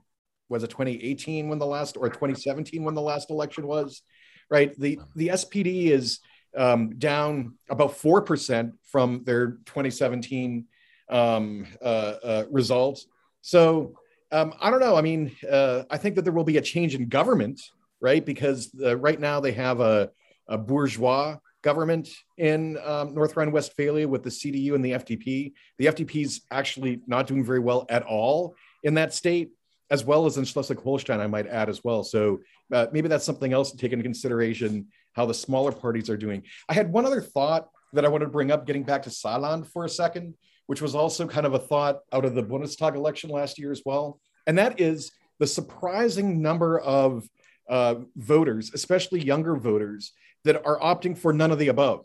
was 0.48 0.62
it 0.62 0.70
2018 0.70 1.48
when 1.48 1.58
the 1.58 1.66
last 1.66 1.96
or 1.96 2.08
2017 2.08 2.82
when 2.82 2.94
the 2.94 3.02
last 3.02 3.30
election 3.30 3.66
was, 3.66 4.02
right? 4.50 4.78
The 4.78 5.00
the 5.16 5.28
SPD 5.28 5.86
is 5.86 6.20
um, 6.56 6.98
down 6.98 7.54
about 7.68 7.96
four 7.96 8.22
percent 8.22 8.74
from 8.84 9.24
their 9.24 9.58
2017 9.66 10.66
um, 11.10 11.66
uh, 11.82 11.84
uh, 11.84 12.44
results. 12.50 13.06
So 13.42 13.94
um, 14.32 14.54
I 14.60 14.70
don't 14.70 14.80
know. 14.80 14.96
I 14.96 15.02
mean, 15.02 15.34
uh, 15.48 15.84
I 15.90 15.98
think 15.98 16.16
that 16.16 16.22
there 16.22 16.32
will 16.32 16.44
be 16.44 16.56
a 16.56 16.62
change 16.62 16.94
in 16.94 17.08
government, 17.08 17.60
right? 18.00 18.24
Because 18.24 18.70
uh, 18.82 18.96
right 18.96 19.20
now 19.20 19.40
they 19.40 19.52
have 19.52 19.80
a, 19.80 20.10
a 20.48 20.58
bourgeois 20.58 21.36
government 21.62 22.08
in 22.36 22.78
um, 22.84 23.14
North 23.14 23.36
Rhine-Westphalia 23.36 24.06
with 24.06 24.22
the 24.22 24.30
CDU 24.30 24.74
and 24.74 24.84
the 24.84 24.92
FDP. 24.92 25.52
The 25.78 25.86
FDP 25.86 26.24
is 26.24 26.42
actually 26.50 27.00
not 27.06 27.26
doing 27.26 27.44
very 27.44 27.60
well 27.60 27.86
at 27.88 28.02
all 28.02 28.54
in 28.82 28.94
that 28.94 29.14
state, 29.14 29.50
as 29.90 30.04
well 30.04 30.26
as 30.26 30.38
in 30.38 30.44
Schleswig-Holstein, 30.44 31.20
I 31.20 31.26
might 31.26 31.46
add 31.46 31.68
as 31.68 31.82
well. 31.84 32.02
So 32.04 32.40
uh, 32.72 32.86
maybe 32.92 33.08
that's 33.08 33.24
something 33.24 33.52
else 33.52 33.70
to 33.70 33.76
take 33.76 33.92
into 33.92 34.02
consideration 34.02 34.86
how 35.12 35.26
the 35.26 35.34
smaller 35.34 35.72
parties 35.72 36.08
are 36.10 36.16
doing. 36.16 36.42
I 36.68 36.74
had 36.74 36.90
one 36.90 37.06
other 37.06 37.20
thought 37.20 37.68
that 37.92 38.04
I 38.04 38.08
wanted 38.08 38.26
to 38.26 38.30
bring 38.30 38.50
up, 38.50 38.66
getting 38.66 38.82
back 38.82 39.02
to 39.04 39.10
Saarland 39.10 39.70
for 39.70 39.84
a 39.84 39.88
second 39.88 40.34
which 40.66 40.80
was 40.80 40.94
also 40.94 41.26
kind 41.26 41.46
of 41.46 41.54
a 41.54 41.58
thought 41.58 42.00
out 42.12 42.24
of 42.24 42.34
the 42.34 42.42
Bundestag 42.42 42.94
election 42.94 43.30
last 43.30 43.58
year 43.58 43.72
as 43.72 43.82
well. 43.84 44.20
And 44.46 44.58
that 44.58 44.80
is 44.80 45.12
the 45.38 45.46
surprising 45.46 46.40
number 46.40 46.78
of 46.80 47.28
uh, 47.68 47.96
voters, 48.16 48.70
especially 48.74 49.20
younger 49.20 49.56
voters, 49.56 50.12
that 50.44 50.64
are 50.64 50.78
opting 50.78 51.16
for 51.16 51.32
none 51.32 51.50
of 51.50 51.58
the 51.58 51.68
above, 51.68 52.04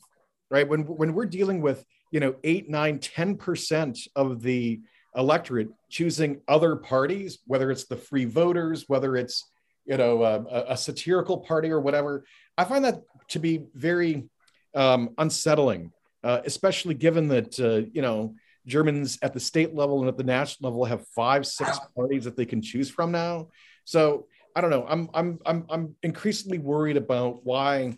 right? 0.50 0.68
When, 0.68 0.82
when 0.82 1.14
we're 1.14 1.26
dealing 1.26 1.62
with, 1.62 1.84
you 2.12 2.20
know, 2.20 2.36
eight, 2.44 2.70
nine, 2.70 3.00
10% 3.00 4.08
of 4.16 4.42
the 4.42 4.82
electorate 5.16 5.70
choosing 5.90 6.42
other 6.48 6.76
parties, 6.76 7.40
whether 7.46 7.72
it's 7.72 7.86
the 7.86 7.96
free 7.96 8.26
voters, 8.26 8.86
whether 8.88 9.16
it's, 9.16 9.50
you 9.86 9.98
know, 9.98 10.24
a, 10.24 10.74
a 10.74 10.78
satirical 10.78 11.38
party 11.38 11.70
or 11.70 11.80
whatever, 11.80 12.26
I 12.58 12.64
find 12.66 12.86
that 12.86 13.02
to 13.30 13.40
be 13.40 13.66
very 13.74 14.30
um, 14.76 15.10
unsettling, 15.18 15.92
uh, 16.24 16.42
especially 16.46 16.94
given 16.94 17.28
that, 17.30 17.60
uh, 17.60 17.90
you 17.92 18.02
know, 18.02 18.36
Germans 18.68 19.18
at 19.22 19.34
the 19.34 19.40
state 19.40 19.74
level 19.74 20.00
and 20.00 20.08
at 20.08 20.18
the 20.18 20.24
national 20.24 20.70
level 20.70 20.86
have 20.86 21.08
five, 21.08 21.48
six 21.48 21.80
parties 21.96 22.26
that 22.26 22.38
they 22.38 22.46
can 22.46 22.62
choose 22.62 22.90
from 22.90 23.12
now. 23.12 23.50
So 23.86 24.28
I 24.56 24.62
don't 24.62 24.70
know. 24.70 24.86
I'm 24.88 25.10
I'm 25.14 25.40
I'm 25.46 25.66
I'm 25.70 25.96
increasingly 26.04 26.60
worried 26.60 26.98
about 26.98 27.46
why, 27.46 27.98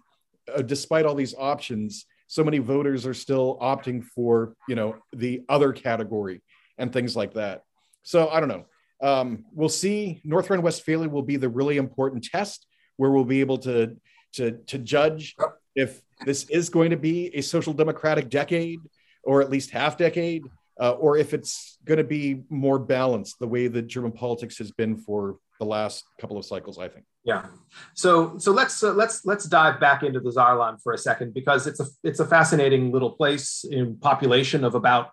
uh, 0.53 0.61
despite 0.61 1.05
all 1.05 1.15
these 1.15 1.35
options, 1.37 2.05
so 2.27 2.43
many 2.43 2.59
voters 2.59 3.05
are 3.05 3.13
still 3.13 3.57
opting 3.61 4.03
for 4.03 4.53
you 4.69 4.75
know 4.75 4.95
the 5.11 5.43
other 5.49 5.73
category 5.73 6.41
and 6.81 6.91
things 6.91 7.15
like 7.15 7.35
that. 7.35 7.63
So 8.03 8.29
I 8.29 8.39
don't 8.39 8.49
know. 8.49 8.65
Um, 9.01 9.45
we'll 9.53 9.69
see. 9.69 10.21
North 10.23 10.49
Rhine-Westphalia 10.49 11.09
will 11.09 11.23
be 11.23 11.37
the 11.37 11.49
really 11.49 11.77
important 11.77 12.23
test 12.25 12.65
where 12.97 13.11
we'll 13.11 13.23
be 13.23 13.39
able 13.39 13.59
to 13.59 13.95
to 14.33 14.51
to 14.67 14.77
judge 14.77 15.35
if 15.75 16.01
this 16.25 16.45
is 16.49 16.69
going 16.69 16.91
to 16.91 16.97
be 16.97 17.35
a 17.35 17.41
social 17.41 17.73
democratic 17.73 18.29
decade 18.29 18.79
or 19.23 19.41
at 19.41 19.49
least 19.49 19.71
half 19.71 19.97
decade 19.97 20.43
uh, 20.79 20.91
or 20.91 21.17
if 21.17 21.33
it's 21.33 21.77
going 21.85 21.97
to 21.97 22.03
be 22.03 22.43
more 22.49 22.79
balanced 22.79 23.39
the 23.39 23.47
way 23.47 23.67
that 23.67 23.83
German 23.87 24.11
politics 24.11 24.57
has 24.57 24.71
been 24.71 24.95
for 24.97 25.37
the 25.59 25.65
last 25.65 26.05
couple 26.19 26.37
of 26.37 26.45
cycles, 26.45 26.79
I 26.79 26.87
think. 26.87 27.05
Yeah. 27.23 27.45
So 27.93 28.37
so 28.39 28.51
let's 28.51 28.81
uh, 28.83 28.93
let's 28.93 29.25
let's 29.25 29.45
dive 29.45 29.79
back 29.79 30.01
into 30.01 30.19
the 30.19 30.31
Saarland 30.31 30.81
for 30.81 30.93
a 30.93 30.97
second 30.97 31.33
because 31.33 31.67
it's 31.67 31.79
a 31.79 31.85
it's 32.03 32.19
a 32.19 32.25
fascinating 32.25 32.91
little 32.91 33.11
place 33.11 33.63
in 33.69 33.97
population 33.97 34.63
of 34.63 34.73
about 34.73 35.11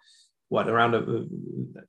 what 0.48 0.68
around 0.68 0.94
a, 0.94 1.26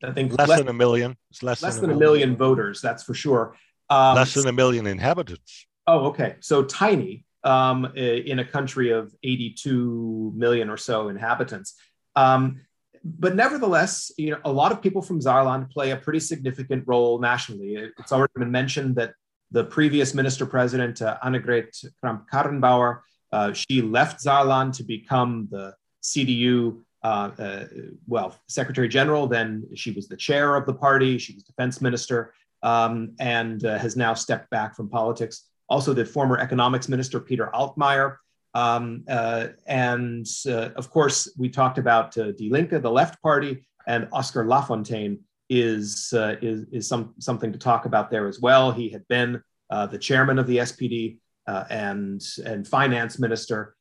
I 0.04 0.12
think 0.12 0.38
less, 0.38 0.50
less, 0.50 0.60
than 0.60 0.68
a 0.68 0.74
million. 0.74 1.16
It's 1.32 1.44
less, 1.44 1.62
less 1.62 1.76
than, 1.76 1.90
than, 1.90 1.98
a 1.98 2.00
million. 2.00 2.30
million 2.30 2.38
voters. 2.38 2.82
That's 2.82 3.04
for 3.04 3.14
sure. 3.14 3.56
Um, 3.90 4.16
less 4.16 4.34
than 4.34 4.48
a 4.48 4.52
million 4.52 4.86
inhabitants. 4.86 5.66
Oh, 5.88 6.08
okay. 6.08 6.36
So 6.42 6.64
tiny 6.64 7.26
um, 7.44 7.86
in 7.96 8.40
a 8.40 8.46
country 8.46 8.92
of 8.92 9.14
82 9.24 10.34
million 10.36 10.70
or 10.70 10.78
so 10.78 11.10
inhabitants. 11.10 11.76
Um, 12.16 12.62
but 13.04 13.36
nevertheless, 13.36 14.12
you 14.18 14.32
know, 14.32 14.40
a 14.44 14.52
lot 14.52 14.72
of 14.72 14.82
people 14.82 15.02
from 15.02 15.22
Saarland 15.22 15.72
play 15.72 15.92
a 15.92 15.98
pretty 15.98 16.20
significant 16.20 16.84
role 16.86 17.20
nationally. 17.20 17.76
It's 17.98 18.12
already 18.12 18.34
been 18.36 18.52
mentioned 18.52 18.96
that 18.98 19.14
the 19.52 19.64
previous 19.64 20.14
minister 20.14 20.46
president, 20.46 21.02
uh, 21.02 21.18
Annegret 21.24 21.86
Kramp-Karrenbauer, 22.02 23.00
uh, 23.32 23.54
she 23.54 23.82
left 23.82 24.24
Saarland 24.24 24.76
to 24.78 24.84
become 24.84 25.48
the 25.50 25.74
CDU, 26.04 26.82
uh, 27.04 27.32
uh, 27.40 27.66
well, 28.08 28.36
secretary 28.48 28.90
general. 28.90 29.28
Then 29.28 29.68
she 29.76 29.92
was 29.92 30.08
the 30.08 30.18
chair 30.18 30.56
of 30.56 30.66
the 30.66 30.74
party. 30.74 31.18
She 31.18 31.34
was 31.34 31.44
defense 31.44 31.82
minister 31.82 32.34
um, 32.62 33.14
and 33.20 33.64
uh, 33.66 33.78
has 33.78 33.96
now 33.96 34.14
stepped 34.14 34.50
back 34.50 34.76
from 34.76 34.90
politics. 34.90 35.46
Also, 35.70 35.94
the 35.94 36.06
former 36.06 36.38
economics 36.40 36.90
minister, 36.90 37.20
Peter 37.20 37.50
Altmaier, 37.54 38.18
um, 38.54 39.04
uh, 39.08 39.48
and 39.68 40.28
uh, 40.48 40.70
of 40.76 40.90
course, 40.90 41.32
we 41.38 41.50
talked 41.50 41.78
about 41.78 42.18
uh, 42.18 42.32
Die 42.32 42.50
Linke, 42.50 42.82
the 42.82 42.92
left 42.92 43.22
party, 43.22 43.66
and 43.88 44.08
Oskar 44.12 44.46
Lafontaine 44.46 45.20
is, 45.50 46.14
is, 46.42 46.66
is 46.72 46.88
some, 46.88 47.14
something 47.20 47.52
to 47.52 47.60
talk 47.60 47.86
about 47.86 48.12
there 48.12 48.28
as 48.28 48.40
well. 48.40 48.72
He 48.72 48.90
had 48.90 49.08
been 49.08 49.42
the 49.70 49.98
chairman 49.98 50.38
of 50.38 50.48
the 50.48 50.58
SPD 50.58 51.18
and, 51.48 52.22
and 52.46 52.68
finance 52.68 53.20
minister 53.20 53.76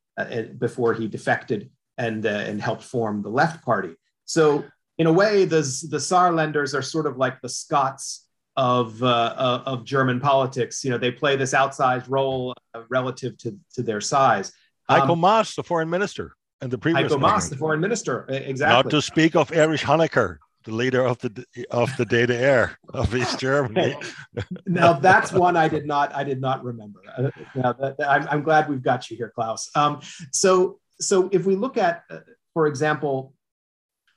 before 0.58 0.94
he 0.94 1.08
defected 1.08 1.70
and, 1.98 2.24
and 2.24 2.62
helped 2.62 2.84
form 2.84 3.22
the 3.22 3.28
left 3.28 3.64
party. 3.64 3.94
So, 4.24 4.64
in 4.96 5.06
a 5.06 5.12
way, 5.12 5.44
the, 5.44 5.60
the 5.90 5.98
Saarlanders 5.98 6.74
are 6.74 6.82
sort 6.82 7.06
of 7.06 7.18
like 7.18 7.40
the 7.40 7.48
Scots 7.48 8.26
of 8.58 9.00
uh, 9.04 9.62
of 9.66 9.84
German 9.84 10.18
politics. 10.18 10.84
You 10.84 10.90
know, 10.90 10.98
they 10.98 11.12
play 11.12 11.36
this 11.36 11.54
outsized 11.54 12.06
role 12.08 12.54
uh, 12.74 12.82
relative 12.88 13.38
to 13.38 13.56
to 13.74 13.82
their 13.82 14.00
size. 14.00 14.52
Um, 14.88 15.00
Heiko 15.02 15.18
Maas, 15.18 15.54
the 15.54 15.62
foreign 15.62 15.88
minister, 15.88 16.34
and 16.60 16.70
the 16.70 16.78
previous 16.78 17.12
Heiko 17.12 17.20
Maas, 17.20 17.48
the 17.48 17.56
foreign 17.56 17.80
minister, 17.80 18.26
exactly. 18.28 18.74
Not 18.74 18.90
to 18.90 19.00
speak 19.00 19.36
of 19.36 19.52
Erich 19.52 19.82
Honecker, 19.82 20.38
the 20.64 20.74
leader 20.74 21.04
of 21.06 21.18
the 21.18 21.46
of 21.70 21.96
the 21.96 22.04
DDR 22.04 22.74
of 22.92 23.14
East 23.14 23.38
Germany. 23.46 23.96
now 24.66 24.92
that's 24.94 25.30
one 25.30 25.56
I 25.56 25.68
did 25.68 25.86
not 25.86 26.12
I 26.12 26.24
did 26.24 26.40
not 26.40 26.64
remember. 26.64 27.00
Uh, 27.16 27.30
now 27.54 27.72
that, 27.74 27.96
I'm, 28.06 28.26
I'm 28.28 28.42
glad 28.42 28.68
we've 28.68 28.82
got 28.82 29.08
you 29.08 29.16
here, 29.16 29.32
Klaus. 29.32 29.70
Um, 29.76 30.00
so 30.32 30.80
so 31.00 31.28
if 31.32 31.46
we 31.46 31.56
look 31.56 31.76
at, 31.76 32.04
uh, 32.10 32.18
for 32.54 32.66
example, 32.66 33.34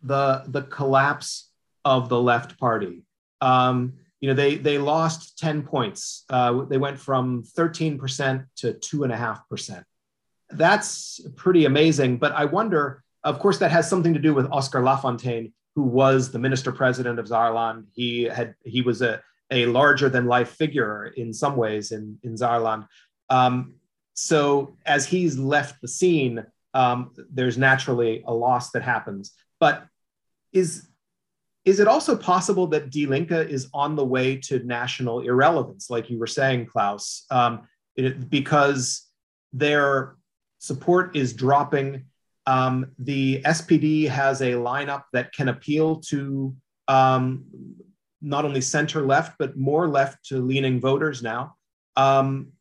the 0.03 0.43
the 0.47 0.63
collapse 0.63 1.49
of 1.85 2.09
the 2.09 2.21
left 2.21 2.59
party. 2.59 3.03
Um, 3.41 3.93
you 4.19 4.27
know, 4.27 4.35
they 4.35 4.55
they 4.55 4.77
lost 4.77 5.39
10 5.39 5.63
points. 5.63 6.25
Uh, 6.29 6.63
they 6.65 6.77
went 6.77 6.99
from 6.99 7.43
13% 7.43 8.45
to 8.57 8.73
two 8.73 9.03
and 9.03 9.11
a 9.11 9.17
half 9.17 9.47
percent. 9.49 9.83
That's 10.51 11.19
pretty 11.35 11.65
amazing. 11.65 12.17
But 12.17 12.33
I 12.33 12.45
wonder, 12.45 13.03
of 13.23 13.39
course, 13.39 13.57
that 13.59 13.71
has 13.71 13.89
something 13.89 14.13
to 14.13 14.19
do 14.19 14.33
with 14.33 14.51
Oskar 14.51 14.81
Lafontaine, 14.81 15.53
who 15.75 15.83
was 15.83 16.31
the 16.31 16.39
minister 16.39 16.71
president 16.71 17.17
of 17.17 17.25
Saarland. 17.25 17.85
He 17.93 18.23
had 18.23 18.55
he 18.63 18.81
was 18.81 19.01
a, 19.01 19.21
a 19.49 19.65
larger 19.65 20.07
than 20.07 20.25
life 20.27 20.51
figure 20.51 21.07
in 21.07 21.33
some 21.33 21.55
ways 21.55 21.91
in, 21.91 22.19
in 22.23 22.35
Saarland. 22.35 22.87
Um, 23.29 23.75
so 24.13 24.77
as 24.85 25.07
he's 25.07 25.39
left 25.39 25.81
the 25.81 25.87
scene, 25.87 26.45
um, 26.73 27.11
there's 27.31 27.57
naturally 27.57 28.23
a 28.25 28.33
loss 28.33 28.71
that 28.71 28.83
happens. 28.83 29.33
But 29.59 29.85
is 30.53 30.87
is 31.63 31.79
it 31.79 31.87
also 31.87 32.17
possible 32.17 32.65
that 32.67 32.95
Linke 32.95 33.31
is 33.31 33.69
on 33.71 33.95
the 33.95 34.05
way 34.05 34.35
to 34.35 34.59
national 34.63 35.19
irrelevance, 35.19 35.91
like 35.91 36.09
you 36.09 36.17
were 36.17 36.25
saying, 36.25 36.65
Klaus, 36.65 37.25
um, 37.29 37.67
it, 37.95 38.31
because 38.31 39.07
their 39.53 40.15
support 40.57 41.15
is 41.15 41.33
dropping 41.33 42.05
um, 42.47 42.87
the 42.97 43.41
SPD 43.45 44.07
has 44.09 44.41
a 44.41 44.53
lineup 44.53 45.03
that 45.13 45.33
can 45.33 45.49
appeal 45.49 45.97
to 46.09 46.55
um, 46.87 47.45
not 48.21 48.45
only 48.45 48.61
center 48.61 49.01
left, 49.05 49.35
but 49.37 49.57
more 49.57 49.87
left 49.87 50.25
to 50.25 50.39
leaning 50.39 50.79
voters 50.79 51.21
now. 51.21 51.55
Um, 51.95 52.53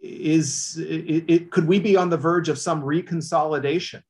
is 0.00 0.76
it, 0.78 1.24
it, 1.28 1.50
could 1.50 1.66
we 1.66 1.78
be 1.78 1.96
on 1.96 2.10
the 2.10 2.16
verge 2.16 2.48
of 2.48 2.58
some 2.58 2.82
reconsolidation 2.82 4.02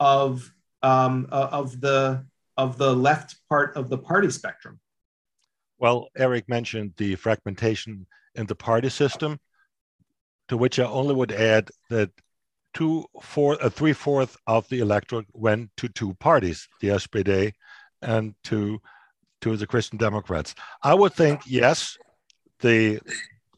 of 0.00 0.50
um, 0.82 1.28
uh, 1.30 1.48
of 1.52 1.80
the 1.80 2.24
of 2.56 2.78
the 2.78 2.94
left 2.94 3.36
part 3.48 3.76
of 3.76 3.88
the 3.88 3.98
party 3.98 4.30
spectrum? 4.30 4.80
Well, 5.78 6.08
Eric 6.16 6.48
mentioned 6.48 6.94
the 6.96 7.16
fragmentation 7.16 8.06
in 8.34 8.46
the 8.46 8.54
party 8.54 8.88
system, 8.88 9.38
to 10.48 10.56
which 10.56 10.78
I 10.78 10.84
only 10.84 11.14
would 11.14 11.32
add 11.32 11.70
that 11.90 12.10
two 12.72 13.06
four 13.22 13.62
uh, 13.62 13.68
three 13.68 13.92
fourth 13.92 14.36
of 14.46 14.68
the 14.68 14.80
electorate 14.80 15.26
went 15.32 15.70
to 15.78 15.88
two 15.88 16.14
parties, 16.14 16.68
the 16.80 16.88
SPD 16.88 17.52
and 18.02 18.34
to 18.44 18.80
to 19.40 19.56
the 19.56 19.66
Christian 19.66 19.98
Democrats. 19.98 20.54
I 20.82 20.94
would 20.94 21.12
think 21.12 21.42
yes, 21.46 21.96
the 22.60 23.00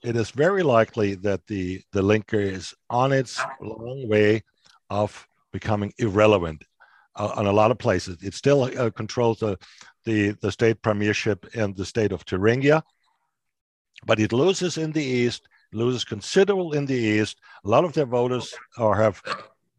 it 0.06 0.16
is 0.16 0.30
very 0.30 0.62
likely 0.62 1.14
that 1.16 1.46
the 1.46 1.82
the 1.92 2.02
Linke 2.02 2.34
is 2.34 2.74
on 2.88 3.12
its 3.12 3.40
long 3.60 4.08
way 4.08 4.42
of 4.88 5.26
becoming 5.52 5.92
irrelevant 5.98 6.62
uh, 7.16 7.32
on 7.36 7.46
a 7.46 7.52
lot 7.52 7.70
of 7.70 7.78
places. 7.78 8.22
It 8.22 8.34
still 8.34 8.64
uh, 8.64 8.90
controls 8.90 9.38
the, 9.40 9.58
the 10.04 10.36
the 10.40 10.52
state 10.52 10.82
premiership 10.82 11.46
in 11.54 11.74
the 11.74 11.84
state 11.84 12.12
of 12.12 12.22
Thuringia, 12.22 12.82
but 14.06 14.20
it 14.20 14.32
loses 14.32 14.78
in 14.78 14.92
the 14.92 15.04
east 15.04 15.48
loses 15.72 16.04
considerable 16.04 16.72
in 16.72 16.86
the 16.86 16.94
East. 16.94 17.38
A 17.64 17.68
lot 17.68 17.84
of 17.84 17.92
their 17.92 18.06
voters 18.06 18.54
are, 18.78 18.94
have 18.94 19.22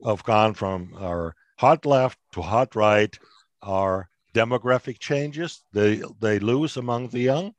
have 0.06 0.24
gone 0.24 0.54
from 0.54 0.94
our 1.00 1.36
hot 1.58 1.86
left 1.86 2.20
to 2.34 2.42
hot 2.42 2.76
right. 2.76 3.18
Are 3.62 4.08
demographic 4.34 5.00
changes. 5.00 5.64
They 5.74 6.02
they 6.20 6.40
lose 6.40 6.78
among 6.78 7.10
the 7.10 7.20
young. 7.20 7.54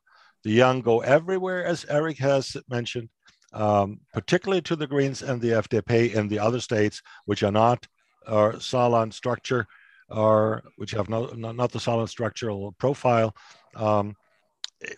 The 0.49 0.55
young 0.55 0.81
go 0.81 1.01
everywhere, 1.01 1.63
as 1.67 1.85
Eric 1.91 2.17
has 2.21 2.57
mentioned, 2.71 3.11
um, 3.53 4.01
particularly 4.15 4.63
to 4.63 4.77
the 4.77 4.87
Greens 4.87 5.21
and 5.21 5.43
the 5.43 5.51
FDP 5.51 6.15
in 6.15 6.27
the 6.27 6.39
other 6.39 6.59
states, 6.59 7.03
which 7.27 7.43
are 7.43 7.53
not 7.53 7.87
our 8.27 8.55
Saarland 8.55 9.13
structure, 9.13 9.67
or 10.09 10.63
which 10.77 10.93
have 10.93 11.11
no, 11.11 11.27
not, 11.35 11.55
not 11.55 11.71
the 11.71 11.79
Saarland 11.79 12.09
structural 12.09 12.73
profile. 12.79 13.37
Um, 13.77 14.17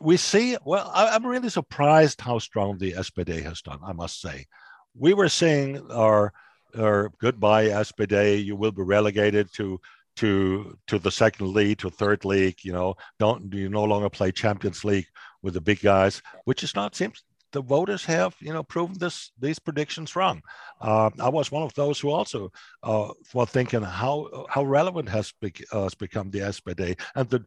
we 0.01 0.17
see, 0.17 0.57
well, 0.65 0.89
I, 0.95 1.17
am 1.17 1.27
really 1.27 1.49
surprised 1.49 2.21
how 2.21 2.39
strong 2.39 2.79
the 2.79 2.93
SPD 2.93 3.43
has 3.43 3.61
done, 3.61 3.81
I 3.85 3.93
must 3.93 4.21
say. 4.21 4.47
We 4.97 5.15
were 5.15 5.29
saying 5.29 5.85
our, 5.91 6.33
our 6.79 7.11
goodbye 7.21 7.71
SPD, 7.71 8.45
you 8.45 8.55
will 8.55 8.71
be 8.71 8.83
relegated 8.83 9.53
to 9.55 9.81
to 10.21 10.77
to 10.87 10.99
the 10.99 11.11
second 11.11 11.49
league, 11.49 11.79
to 11.79 11.91
third 11.91 12.25
league, 12.25 12.59
you 12.63 12.73
know, 12.73 12.95
don't 13.19 13.53
you 13.55 13.69
no 13.69 13.85
longer 13.85 14.11
play 14.11 14.31
Champions 14.31 14.85
League 14.85 15.07
with 15.43 15.55
the 15.55 15.61
big 15.61 15.81
guys, 15.81 16.21
which 16.45 16.63
is 16.63 16.75
not 16.75 16.95
seems 16.95 17.25
the 17.53 17.63
voters 17.63 18.05
have, 18.05 18.37
you 18.41 18.53
know, 18.53 18.63
proven 18.63 18.97
this 18.99 19.33
these 19.41 19.59
predictions 19.59 20.15
wrong. 20.15 20.43
Uh, 20.81 21.11
I 21.19 21.31
was 21.31 21.51
one 21.51 21.63
of 21.63 21.75
those 21.75 21.99
who 21.99 22.11
also 22.11 22.53
uh, 22.83 23.09
were 23.33 23.47
thinking 23.47 23.83
how 23.83 24.47
how 24.51 24.63
relevant 24.63 25.09
has, 25.09 25.33
uh, 25.43 25.49
has 25.73 25.95
become 25.95 26.31
the 26.31 26.41
SPD, 26.41 27.01
and 27.15 27.31
the 27.31 27.45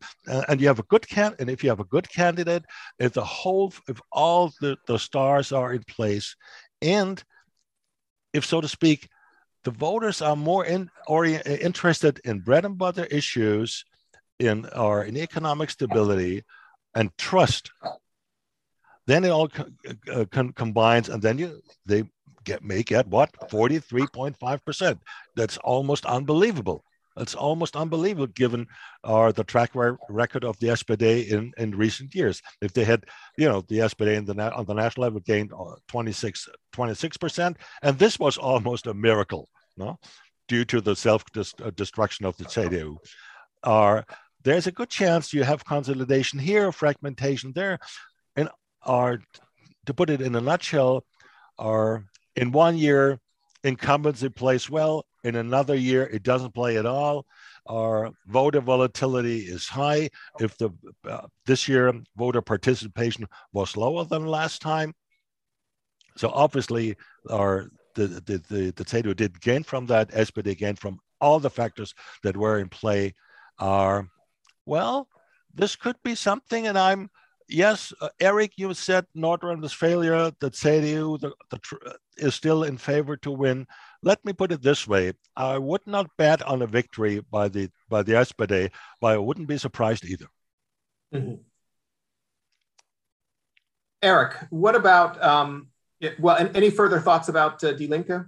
and 0.50 0.60
you 0.60 0.68
have 0.68 0.80
a 0.80 0.90
good 0.94 1.08
can 1.08 1.36
and 1.40 1.50
if 1.50 1.64
you 1.64 1.70
have 1.70 1.80
a 1.80 1.92
good 1.96 2.10
candidate, 2.10 2.66
if 2.98 3.14
the 3.14 3.24
whole 3.24 3.72
if 3.88 4.02
all 4.12 4.52
the, 4.62 4.78
the 4.88 4.98
stars 4.98 5.52
are 5.52 5.74
in 5.74 5.84
place, 5.84 6.36
and 6.82 7.24
if 8.34 8.46
so 8.46 8.62
to 8.62 8.68
speak, 8.68 9.08
the 9.64 9.72
voters 9.72 10.22
are 10.22 10.36
more 10.36 10.66
in, 10.66 10.90
or 11.08 11.26
interested 11.26 12.20
in 12.24 12.40
bread 12.40 12.66
and 12.66 12.78
butter 12.78 13.06
issues, 13.06 13.86
in 14.40 14.66
or 14.76 15.04
in 15.04 15.16
economic 15.18 15.70
stability, 15.70 16.44
and 16.96 17.16
trust 17.18 17.72
then 19.06 19.24
it 19.24 19.30
all 19.30 19.50
co- 19.50 19.70
uh, 20.12 20.26
combines, 20.56 21.10
and 21.10 21.22
then 21.22 21.38
you 21.38 21.62
they 21.86 22.04
get 22.44 22.64
may 22.64 22.84
get 22.84 23.08
what 23.08 23.30
forty 23.50 23.80
three 23.80 24.08
point 24.14 24.38
five 24.38 24.64
percent. 24.66 25.02
That's 25.36 25.58
almost 25.58 26.06
unbelievable. 26.06 26.84
That's 27.16 27.36
almost 27.36 27.76
unbelievable 27.76 28.28
given 28.28 28.68
our 29.04 29.32
the 29.32 29.44
track 29.44 29.72
record 29.74 30.44
of 30.44 30.58
the 30.60 30.68
SPD 30.68 31.28
in, 31.30 31.52
in 31.58 31.78
recent 31.78 32.16
years. 32.16 32.42
If 32.62 32.74
they 32.74 32.84
had, 32.84 33.06
you 33.38 33.48
know, 33.48 33.62
the 33.68 33.80
SPD 33.80 34.16
in 34.16 34.26
the 34.26 34.54
on 34.54 34.66
the 34.66 34.74
national 34.74 35.04
level 35.04 35.20
gained 35.20 35.52
uh, 35.54 35.76
26 35.88 36.48
percent, 37.18 37.58
and 37.82 38.00
this 38.00 38.20
was 38.20 38.38
almost 38.38 38.88
a 38.88 38.94
miracle, 38.94 39.50
no, 39.78 40.00
due 40.48 40.66
to 40.66 40.82
the 40.82 40.96
self 40.96 41.24
uh, 41.36 41.72
destruction 41.76 42.26
of 42.26 42.36
the 42.38 42.46
CDU. 42.46 42.98
Uh, 43.64 44.02
there's 44.44 44.68
a 44.68 44.72
good 44.72 44.90
chance 44.90 45.34
you 45.34 45.44
have 45.44 45.64
consolidation 45.66 46.40
here, 46.40 46.72
fragmentation 46.72 47.54
there, 47.54 47.80
and 48.36 48.50
are, 48.82 49.20
to 49.86 49.94
put 49.94 50.10
it 50.10 50.22
in 50.22 50.36
a 50.36 50.42
nutshell, 50.42 51.06
are 51.58 52.06
in 52.36 52.52
one 52.52 52.78
year 52.78 53.20
incumbents 53.64 54.24
it 54.24 54.36
plays 54.36 54.70
well, 54.70 55.06
in 55.24 55.36
another 55.36 55.76
year 55.76 56.04
it 56.08 56.24
doesn't 56.24 56.54
play 56.54 56.78
at 56.78 56.86
all. 56.86 57.26
Our 57.66 58.12
voter 58.28 58.60
volatility 58.60 59.40
is 59.40 59.68
high. 59.68 60.10
If 60.40 60.58
the 60.58 60.72
uh, 61.10 61.28
this 61.46 61.68
year 61.68 61.94
voter 62.18 62.42
participation 62.42 63.26
was 63.54 63.78
lower 63.78 64.04
than 64.04 64.26
last 64.26 64.62
time, 64.62 64.94
so 66.18 66.30
obviously 66.30 66.96
our 67.30 67.70
the 67.96 68.08
the 68.08 68.44
the, 68.50 68.74
the 68.76 68.86
CDU 68.86 69.16
did 69.16 69.40
gain 69.40 69.64
from 69.64 69.86
that. 69.88 70.12
SPD 70.12 70.58
gained 70.58 70.80
from 70.80 71.00
all 71.22 71.40
the 71.40 71.50
factors 71.50 71.94
that 72.24 72.36
were 72.36 72.60
in 72.60 72.70
play. 72.70 73.14
Are 73.60 74.10
well, 74.66 75.08
this 75.54 75.76
could 75.76 75.96
be 76.04 76.16
something, 76.16 76.68
and 76.68 76.78
I'm 76.78 77.10
yes, 77.54 77.94
uh, 78.02 78.10
Eric, 78.20 78.54
you 78.58 78.74
said 78.74 79.06
North 79.14 79.44
Rhine-Westphalia, 79.44 80.34
the 80.40 80.50
CDU 80.50 81.20
the, 81.20 81.32
the 81.50 81.98
is 82.18 82.36
still 82.36 82.64
in 82.64 82.78
favor 82.78 83.16
to 83.18 83.32
win. 83.32 83.68
Let 84.02 84.24
me 84.26 84.34
put 84.34 84.52
it 84.52 84.62
this 84.62 84.88
way: 84.88 85.14
I 85.36 85.58
would 85.58 85.86
not 85.86 86.10
bet 86.18 86.42
on 86.42 86.62
a 86.62 86.68
victory 86.68 87.22
by 87.32 87.48
the 87.48 87.70
by 87.90 88.04
the 88.04 88.14
SPD, 88.14 88.72
but 89.00 89.14
I 89.14 89.18
wouldn't 89.18 89.48
be 89.48 89.58
surprised 89.58 90.04
either. 90.06 90.28
Mm-hmm. 91.14 91.36
Eric, 94.02 94.36
what 94.50 94.76
about 94.76 95.22
um, 95.24 95.70
well? 96.20 96.50
Any 96.54 96.72
further 96.72 97.00
thoughts 97.00 97.30
about 97.30 97.64
uh, 97.64 97.74
Die 97.74 97.86
Linke? 97.86 98.28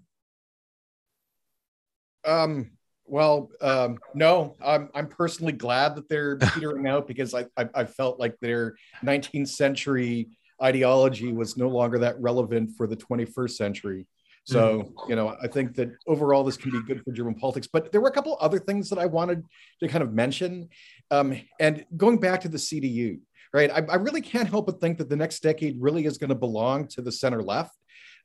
Um, 2.23 2.71
well, 3.05 3.51
um, 3.61 3.97
no, 4.13 4.55
I'm 4.63 4.89
I'm 4.95 5.07
personally 5.07 5.53
glad 5.53 5.95
that 5.95 6.09
they're 6.09 6.37
petering 6.53 6.87
out 6.87 7.07
because 7.07 7.33
I, 7.33 7.45
I, 7.57 7.69
I 7.73 7.85
felt 7.85 8.19
like 8.19 8.35
their 8.39 8.75
19th 9.03 9.49
century 9.49 10.29
ideology 10.61 11.31
was 11.31 11.57
no 11.57 11.67
longer 11.67 11.99
that 11.99 12.19
relevant 12.19 12.71
for 12.77 12.87
the 12.87 12.95
21st 12.95 13.51
century. 13.51 14.07
So, 14.45 14.83
mm-hmm. 14.83 15.09
you 15.09 15.15
know, 15.15 15.35
I 15.41 15.47
think 15.47 15.75
that 15.75 15.89
overall 16.07 16.43
this 16.43 16.55
can 16.55 16.71
be 16.71 16.81
good 16.83 17.03
for 17.03 17.11
German 17.11 17.33
politics. 17.35 17.67
But 17.71 17.91
there 17.91 17.99
were 17.99 18.09
a 18.09 18.11
couple 18.11 18.37
other 18.39 18.59
things 18.59 18.89
that 18.89 18.99
I 18.99 19.07
wanted 19.07 19.43
to 19.79 19.87
kind 19.87 20.03
of 20.03 20.13
mention. 20.13 20.69
Um, 21.09 21.41
and 21.59 21.83
going 21.97 22.19
back 22.19 22.41
to 22.41 22.49
the 22.49 22.57
CDU, 22.57 23.19
right? 23.53 23.71
I, 23.71 23.83
I, 23.89 23.95
really 23.95 24.21
can't 24.21 24.47
help 24.47 24.67
but 24.67 24.79
think 24.79 24.99
that 24.99 25.09
the 25.09 25.15
next 25.15 25.41
decade 25.41 25.77
really 25.79 26.05
is 26.05 26.19
going 26.19 26.29
to 26.29 26.35
belong 26.35 26.87
to 26.89 27.01
the 27.01 27.11
center 27.11 27.41
left. 27.41 27.75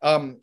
Um, 0.02 0.40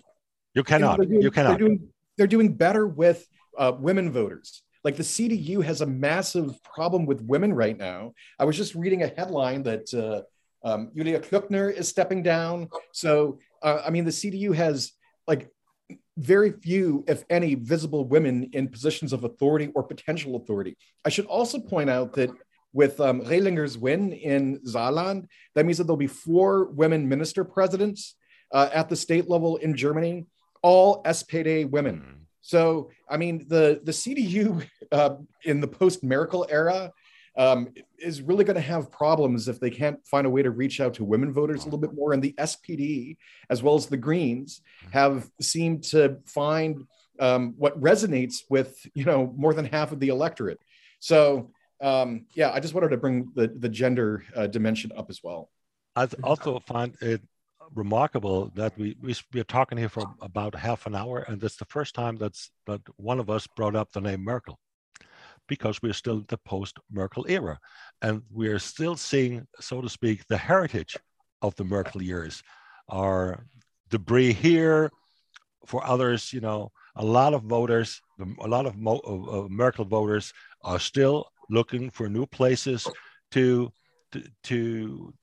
you 0.55 0.63
cannot. 0.63 0.97
You, 0.97 1.03
know, 1.03 1.09
doing, 1.09 1.21
you 1.21 1.31
cannot. 1.31 1.49
They're 1.49 1.67
doing, 1.67 1.87
they're 2.17 2.27
doing 2.27 2.53
better 2.53 2.87
with 2.87 3.27
uh, 3.57 3.73
women 3.77 4.11
voters. 4.11 4.63
Like 4.83 4.95
the 4.95 5.03
CDU 5.03 5.63
has 5.63 5.81
a 5.81 5.85
massive 5.85 6.61
problem 6.63 7.05
with 7.05 7.21
women 7.21 7.53
right 7.53 7.77
now. 7.77 8.13
I 8.39 8.45
was 8.45 8.55
just 8.55 8.75
reading 8.75 9.03
a 9.03 9.07
headline 9.07 9.63
that 9.63 9.93
uh, 9.93 10.21
um, 10.67 10.91
Julia 10.95 11.19
Klöckner 11.19 11.73
is 11.73 11.87
stepping 11.87 12.23
down. 12.23 12.69
So, 12.93 13.39
uh, 13.61 13.81
I 13.85 13.89
mean, 13.89 14.05
the 14.05 14.11
CDU 14.11 14.55
has 14.55 14.93
like 15.27 15.49
very 16.17 16.51
few, 16.51 17.03
if 17.07 17.23
any, 17.29 17.55
visible 17.55 18.05
women 18.05 18.49
in 18.53 18.67
positions 18.67 19.13
of 19.13 19.23
authority 19.23 19.71
or 19.75 19.83
potential 19.83 20.35
authority. 20.35 20.77
I 21.05 21.09
should 21.09 21.25
also 21.25 21.59
point 21.59 21.89
out 21.89 22.13
that 22.13 22.29
with 22.73 22.99
um, 22.99 23.21
Rehlinger's 23.21 23.77
win 23.77 24.13
in 24.13 24.59
Saarland, 24.59 25.27
that 25.55 25.65
means 25.65 25.77
that 25.77 25.85
there'll 25.85 25.97
be 25.97 26.07
four 26.07 26.65
women 26.65 27.07
minister 27.07 27.43
presidents 27.43 28.15
uh, 28.51 28.69
at 28.73 28.89
the 28.89 28.95
state 28.95 29.29
level 29.29 29.57
in 29.57 29.75
Germany, 29.75 30.25
all 30.61 31.03
SPD 31.03 31.69
women. 31.69 32.26
So, 32.47 32.91
I 33.09 33.17
mean, 33.17 33.45
the 33.49 33.81
the 33.83 33.91
CDU 33.91 34.65
uh, 34.93 35.15
in 35.43 35.59
the 35.59 35.67
post 35.67 36.01
Merkel 36.01 36.47
era 36.49 36.93
um, 37.35 37.73
is 37.99 38.21
really 38.21 38.45
going 38.45 38.55
to 38.55 38.61
have 38.61 38.89
problems 38.89 39.49
if 39.49 39.59
they 39.59 39.69
can't 39.69 39.99
find 40.07 40.25
a 40.25 40.29
way 40.29 40.43
to 40.43 40.49
reach 40.49 40.79
out 40.79 40.93
to 40.93 41.03
women 41.03 41.33
voters 41.33 41.63
a 41.63 41.65
little 41.65 41.77
bit 41.77 41.93
more. 41.93 42.13
And 42.13 42.23
the 42.23 42.33
SPD, 42.37 43.17
as 43.49 43.61
well 43.61 43.75
as 43.75 43.87
the 43.87 43.97
Greens, 43.97 44.61
have 44.91 45.29
seemed 45.41 45.83
to 45.91 46.19
find 46.25 46.87
um, 47.19 47.53
what 47.57 47.79
resonates 47.81 48.43
with 48.49 48.79
you 48.93 49.03
know 49.03 49.33
more 49.35 49.53
than 49.53 49.65
half 49.65 49.91
of 49.91 49.99
the 49.99 50.07
electorate. 50.07 50.59
So 50.99 51.51
um, 51.81 52.27
yeah, 52.33 52.51
I 52.51 52.61
just 52.61 52.73
wanted 52.73 52.89
to 52.89 52.97
bring 52.97 53.29
the 53.35 53.49
the 53.49 53.69
gender 53.69 54.23
uh, 54.33 54.47
dimension 54.47 54.93
up 54.95 55.09
as 55.09 55.21
well. 55.21 55.49
I 55.97 56.07
also 56.23 56.61
find 56.65 56.95
it 57.01 57.21
remarkable 57.73 58.51
that 58.55 58.77
we, 58.77 58.95
we 59.01 59.15
we 59.33 59.39
are 59.39 59.45
talking 59.45 59.77
here 59.77 59.89
for 59.89 60.03
about 60.21 60.55
half 60.55 60.85
an 60.85 60.95
hour, 60.95 61.19
and 61.19 61.43
it's 61.43 61.57
the 61.57 61.65
first 61.65 61.95
time 61.95 62.17
that's 62.17 62.51
that 62.65 62.81
one 62.97 63.19
of 63.19 63.29
us 63.29 63.47
brought 63.55 63.75
up 63.75 63.91
the 63.91 64.01
name 64.01 64.23
Merkel 64.23 64.59
because 65.47 65.81
we're 65.81 65.93
still 65.93 66.17
in 66.17 66.25
the 66.27 66.37
post-Merkel 66.37 67.25
era. 67.29 67.59
And 68.01 68.21
we're 68.29 68.59
still 68.59 68.95
seeing, 68.95 69.47
so 69.59 69.81
to 69.81 69.89
speak, 69.89 70.25
the 70.27 70.37
heritage 70.37 70.97
of 71.41 71.55
the 71.55 71.63
Merkel 71.63 72.01
years. 72.01 72.43
Our 72.89 73.45
debris 73.89 74.33
here, 74.33 74.91
for 75.65 75.85
others, 75.85 76.33
you 76.33 76.41
know, 76.41 76.71
a 76.95 77.05
lot 77.05 77.33
of 77.33 77.43
voters, 77.43 78.01
a 78.41 78.47
lot 78.47 78.65
of, 78.65 78.75
Mo, 78.75 78.97
of 78.97 79.51
Merkel 79.51 79.85
voters 79.85 80.33
are 80.63 80.79
still 80.79 81.27
looking 81.49 81.89
for 81.89 82.09
new 82.09 82.25
places 82.25 82.87
to 83.31 83.71
to 84.11 84.23
to 84.43 85.13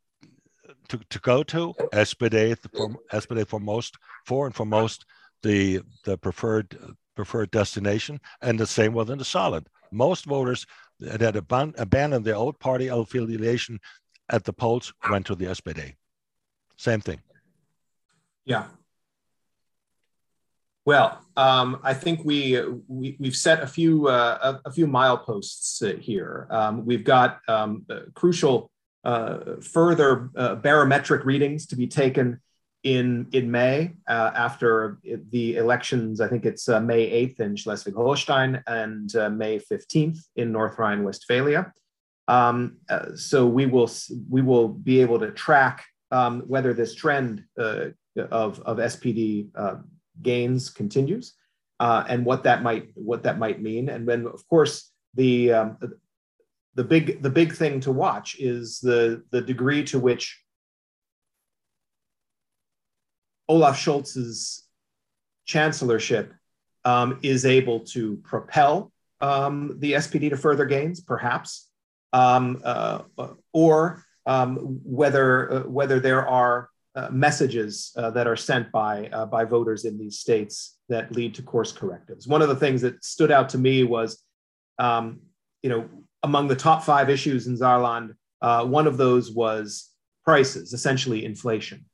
to, 0.88 0.98
to 1.10 1.18
go 1.20 1.42
to. 1.44 1.74
SPD 1.92 2.56
for 2.72 2.90
SPD 3.12 3.46
for 3.46 3.60
most, 3.60 3.96
for 4.24 4.46
and 4.46 4.54
for 4.54 4.66
most, 4.66 5.04
the 5.42 5.80
the 6.04 6.16
preferred 6.18 6.76
preferred 7.14 7.50
destination, 7.50 8.20
and 8.42 8.58
the 8.58 8.66
same 8.66 8.92
within 8.92 9.18
the 9.18 9.24
Saarland. 9.24 9.66
most 9.90 10.24
voters 10.24 10.66
that 11.00 11.20
had 11.20 11.36
abandoned 11.36 12.24
their 12.24 12.36
old 12.36 12.58
party 12.58 12.88
affiliation 12.88 13.78
at 14.30 14.44
the 14.44 14.52
polls 14.52 14.92
went 15.10 15.26
to 15.26 15.34
the 15.34 15.46
SPD. 15.46 15.94
Same 16.76 17.00
thing. 17.00 17.20
Yeah. 18.44 18.66
Well, 20.86 21.18
um, 21.36 21.80
I 21.82 21.94
think 21.94 22.24
we, 22.24 22.60
we 22.88 23.16
have 23.24 23.36
set 23.36 23.62
a 23.62 23.66
few 23.66 24.08
uh, 24.08 24.58
a, 24.64 24.68
a, 24.68 24.72
few 24.72 24.86
mileposts 24.86 25.82
uh, 25.82 25.98
here. 25.98 26.46
Um, 26.50 26.84
we've 26.84 27.04
got 27.04 27.40
um, 27.48 27.86
crucial 28.14 28.70
uh, 29.04 29.60
further 29.60 30.30
uh, 30.36 30.54
barometric 30.56 31.24
readings 31.24 31.66
to 31.66 31.76
be 31.76 31.86
taken 31.86 32.40
in 32.82 33.26
in 33.32 33.50
May 33.50 33.92
uh, 34.08 34.30
after 34.34 34.98
the 35.30 35.56
elections. 35.56 36.20
I 36.20 36.28
think 36.28 36.44
it's 36.44 36.68
uh, 36.68 36.80
May 36.80 37.10
8th 37.26 37.40
in 37.40 37.56
Schleswig-Holstein 37.56 38.62
and 38.66 39.14
uh, 39.16 39.30
May 39.30 39.58
15th 39.58 40.18
in 40.36 40.52
North 40.52 40.78
Rhine-Westphalia. 40.78 41.72
Um, 42.28 42.78
uh, 42.88 43.14
so 43.14 43.46
we 43.46 43.66
will 43.66 43.90
we 44.30 44.42
will 44.42 44.68
be 44.68 45.00
able 45.00 45.18
to 45.18 45.30
track 45.30 45.84
um, 46.10 46.42
whether 46.46 46.72
this 46.72 46.94
trend 46.94 47.44
of 47.56 47.94
of 48.16 48.76
SPD 48.78 49.48
gains 50.22 50.70
continues 50.70 51.34
and 51.80 52.24
what 52.24 52.44
that 52.44 52.62
might 52.62 52.88
what 52.94 53.22
that 53.24 53.38
might 53.38 53.60
mean. 53.60 53.88
And 53.88 54.06
then 54.08 54.26
of 54.26 54.46
course 54.48 54.90
the 55.14 55.52
um, 55.52 55.78
the 56.74 56.84
big 56.84 57.22
the 57.22 57.30
big 57.30 57.54
thing 57.54 57.80
to 57.80 57.92
watch 57.92 58.36
is 58.38 58.80
the 58.80 59.22
the 59.30 59.40
degree 59.40 59.84
to 59.84 59.98
which 59.98 60.40
Olaf 63.48 63.76
Scholz's 63.76 64.64
chancellorship 65.46 66.32
um, 66.84 67.18
is 67.22 67.44
able 67.44 67.80
to 67.80 68.16
propel 68.24 68.92
um, 69.20 69.76
the 69.78 69.92
SPD 69.92 70.30
to 70.30 70.36
further 70.36 70.64
gains, 70.64 71.00
perhaps, 71.00 71.70
um, 72.12 72.60
uh, 72.64 73.02
or 73.52 74.02
um, 74.26 74.56
whether 74.84 75.52
uh, 75.52 75.60
whether 75.60 76.00
there 76.00 76.26
are 76.26 76.70
uh, 76.94 77.08
messages 77.10 77.92
uh, 77.96 78.10
that 78.10 78.26
are 78.26 78.36
sent 78.36 78.70
by 78.70 79.08
uh, 79.08 79.26
by 79.26 79.44
voters 79.44 79.84
in 79.84 79.98
these 79.98 80.18
states 80.18 80.78
that 80.88 81.12
lead 81.12 81.34
to 81.34 81.42
course 81.42 81.72
correctives. 81.72 82.26
One 82.26 82.42
of 82.42 82.48
the 82.48 82.56
things 82.56 82.82
that 82.82 83.04
stood 83.04 83.30
out 83.30 83.48
to 83.50 83.58
me 83.58 83.84
was, 83.84 84.22
um, 84.78 85.20
you 85.62 85.70
know, 85.70 85.88
among 86.24 86.48
the 86.48 86.56
top 86.56 86.82
five 86.82 87.10
issues 87.10 87.46
in 87.46 87.54
Saarland, 87.56 88.16
uh, 88.40 88.64
one 88.64 88.86
of 88.86 88.96
those 88.96 89.30
was 89.30 89.90
prices, 90.24 90.72
essentially 90.72 91.24
inflation. 91.24 91.84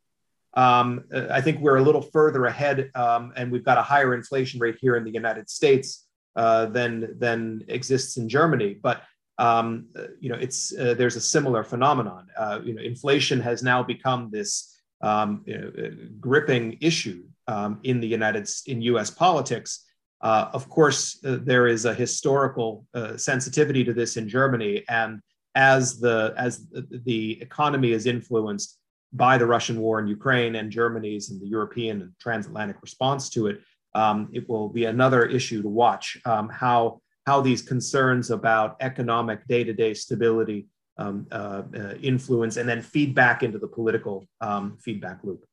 Um, 0.55 1.05
I 1.13 1.41
think 1.41 1.61
we're 1.61 1.77
a 1.77 1.83
little 1.83 2.03
further 2.03 2.47
ahead, 2.47 2.91
um, 2.95 3.33
and 3.37 3.51
we've 3.53 3.65
got 3.65 3.77
a 3.77 3.83
higher 3.83 4.15
inflation 4.15 4.61
rate 4.61 4.79
here 4.81 4.97
in 4.97 5.05
the 5.05 5.11
United 5.11 5.51
States 5.51 6.07
uh, 6.37 6.67
than 6.67 7.19
than 7.19 7.65
exists 7.69 8.17
in 8.17 8.29
Germany. 8.29 8.75
But 8.81 9.03
um, 9.39 9.87
you 10.21 10.29
know, 10.31 10.37
it's 10.37 10.77
uh, 10.77 10.95
there's 10.95 11.17
a 11.17 11.21
similar 11.21 11.63
phenomenon. 11.65 12.29
Uh, 12.37 12.61
you 12.65 12.75
know, 12.75 12.83
inflation 12.83 13.41
has 13.41 13.63
now 13.63 13.83
become 13.83 14.31
this 14.31 14.77
um, 15.03 15.43
you 15.47 15.59
know, 15.59 15.73
uh, 15.85 15.91
gripping 16.21 16.79
issue 16.81 17.25
um, 17.49 17.81
in 17.83 18.01
the 18.01 18.09
United 18.09 18.49
in 18.67 18.83
U.S. 18.93 19.11
politics. 19.11 19.87
Uh, 20.21 20.51
of 20.53 20.69
course, 20.69 21.19
uh, 21.25 21.39
there 21.43 21.67
is 21.67 21.85
a 21.87 21.95
historical 21.95 22.87
sensitivity 23.17 23.83
to 23.85 23.95
this 23.95 24.17
in 24.17 24.29
Germany, 24.29 24.85
and 24.89 25.21
as 25.55 25.99
the 25.99 26.35
as 26.37 26.67
the 26.71 27.41
economy 27.41 27.93
is 27.93 28.07
influenced 28.07 28.79
by 29.13 29.39
the 29.39 29.47
Russian 29.47 29.81
war 29.81 29.99
in 29.99 30.07
Ukraine 30.07 30.57
and 30.57 30.71
Germany's 30.71 31.31
and 31.31 31.41
the 31.41 31.47
European 31.47 32.03
and 32.03 32.13
transatlantic 32.21 32.81
response 32.81 33.29
to 33.31 33.49
it, 33.49 33.61
um, 33.95 34.29
it 34.33 34.49
will 34.49 34.69
be 34.69 34.85
another 34.85 35.25
issue 35.27 35.63
to 35.63 35.69
watch 35.69 36.17
um, 36.25 36.49
how, 36.49 37.01
how 37.27 37.41
these 37.41 37.63
concerns 37.63 38.31
about 38.31 38.77
economic 38.81 39.47
day 39.47 39.65
to 39.65 39.73
day 39.73 39.95
stability 39.95 40.67
um, 40.97 41.27
uh, 41.33 41.63
uh, 41.75 41.95
influence 42.03 42.57
and 42.57 42.69
then 42.69 42.83
feed 42.83 43.15
back 43.15 43.43
into 43.43 43.59
the 43.59 43.67
political 43.67 44.27
um, 44.41 44.77
feedback 44.81 45.19
loop. 45.25 45.45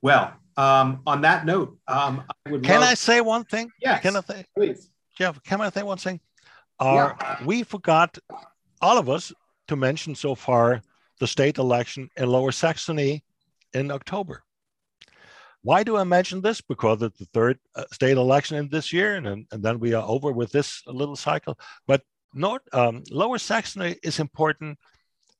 Well, 0.00 0.34
um, 0.56 1.02
on 1.06 1.22
that 1.22 1.46
note, 1.46 1.78
um, 1.88 2.24
I 2.46 2.50
would 2.50 2.62
Can 2.62 2.80
love... 2.80 2.90
I 2.90 2.94
say 2.94 3.20
one 3.20 3.44
thing? 3.44 3.70
Yes, 3.80 4.02
can 4.02 4.16
I 4.16 4.20
say, 4.20 4.44
please. 4.56 4.90
Jeff, 5.16 5.42
can 5.42 5.60
I 5.60 5.70
say 5.70 5.82
one 5.82 5.98
thing? 5.98 6.20
Our, 6.80 7.16
yeah. 7.20 7.44
We 7.44 7.62
forgot, 7.62 8.18
all 8.80 8.98
of 8.98 9.08
us, 9.08 9.32
to 9.68 9.76
mention 9.76 10.14
so 10.14 10.34
far 10.34 10.82
the 11.20 11.26
state 11.26 11.58
election 11.58 12.10
in 12.16 12.28
Lower 12.28 12.52
Saxony 12.52 13.24
in 13.72 13.90
October. 13.90 14.42
Why 15.62 15.84
do 15.84 15.96
I 15.96 16.04
mention 16.04 16.40
this? 16.40 16.60
Because 16.60 17.02
it's 17.02 17.18
the 17.18 17.28
third 17.32 17.58
uh, 17.76 17.84
state 17.92 18.16
election 18.16 18.56
in 18.56 18.68
this 18.68 18.92
year, 18.92 19.14
and, 19.14 19.46
and 19.52 19.62
then 19.62 19.78
we 19.78 19.94
are 19.94 20.02
over 20.02 20.32
with 20.32 20.50
this 20.50 20.82
little 20.86 21.14
cycle. 21.14 21.56
But 21.86 22.02
North, 22.34 22.62
um, 22.72 23.04
Lower 23.10 23.38
Saxony 23.38 23.96
is 24.02 24.18
important 24.18 24.78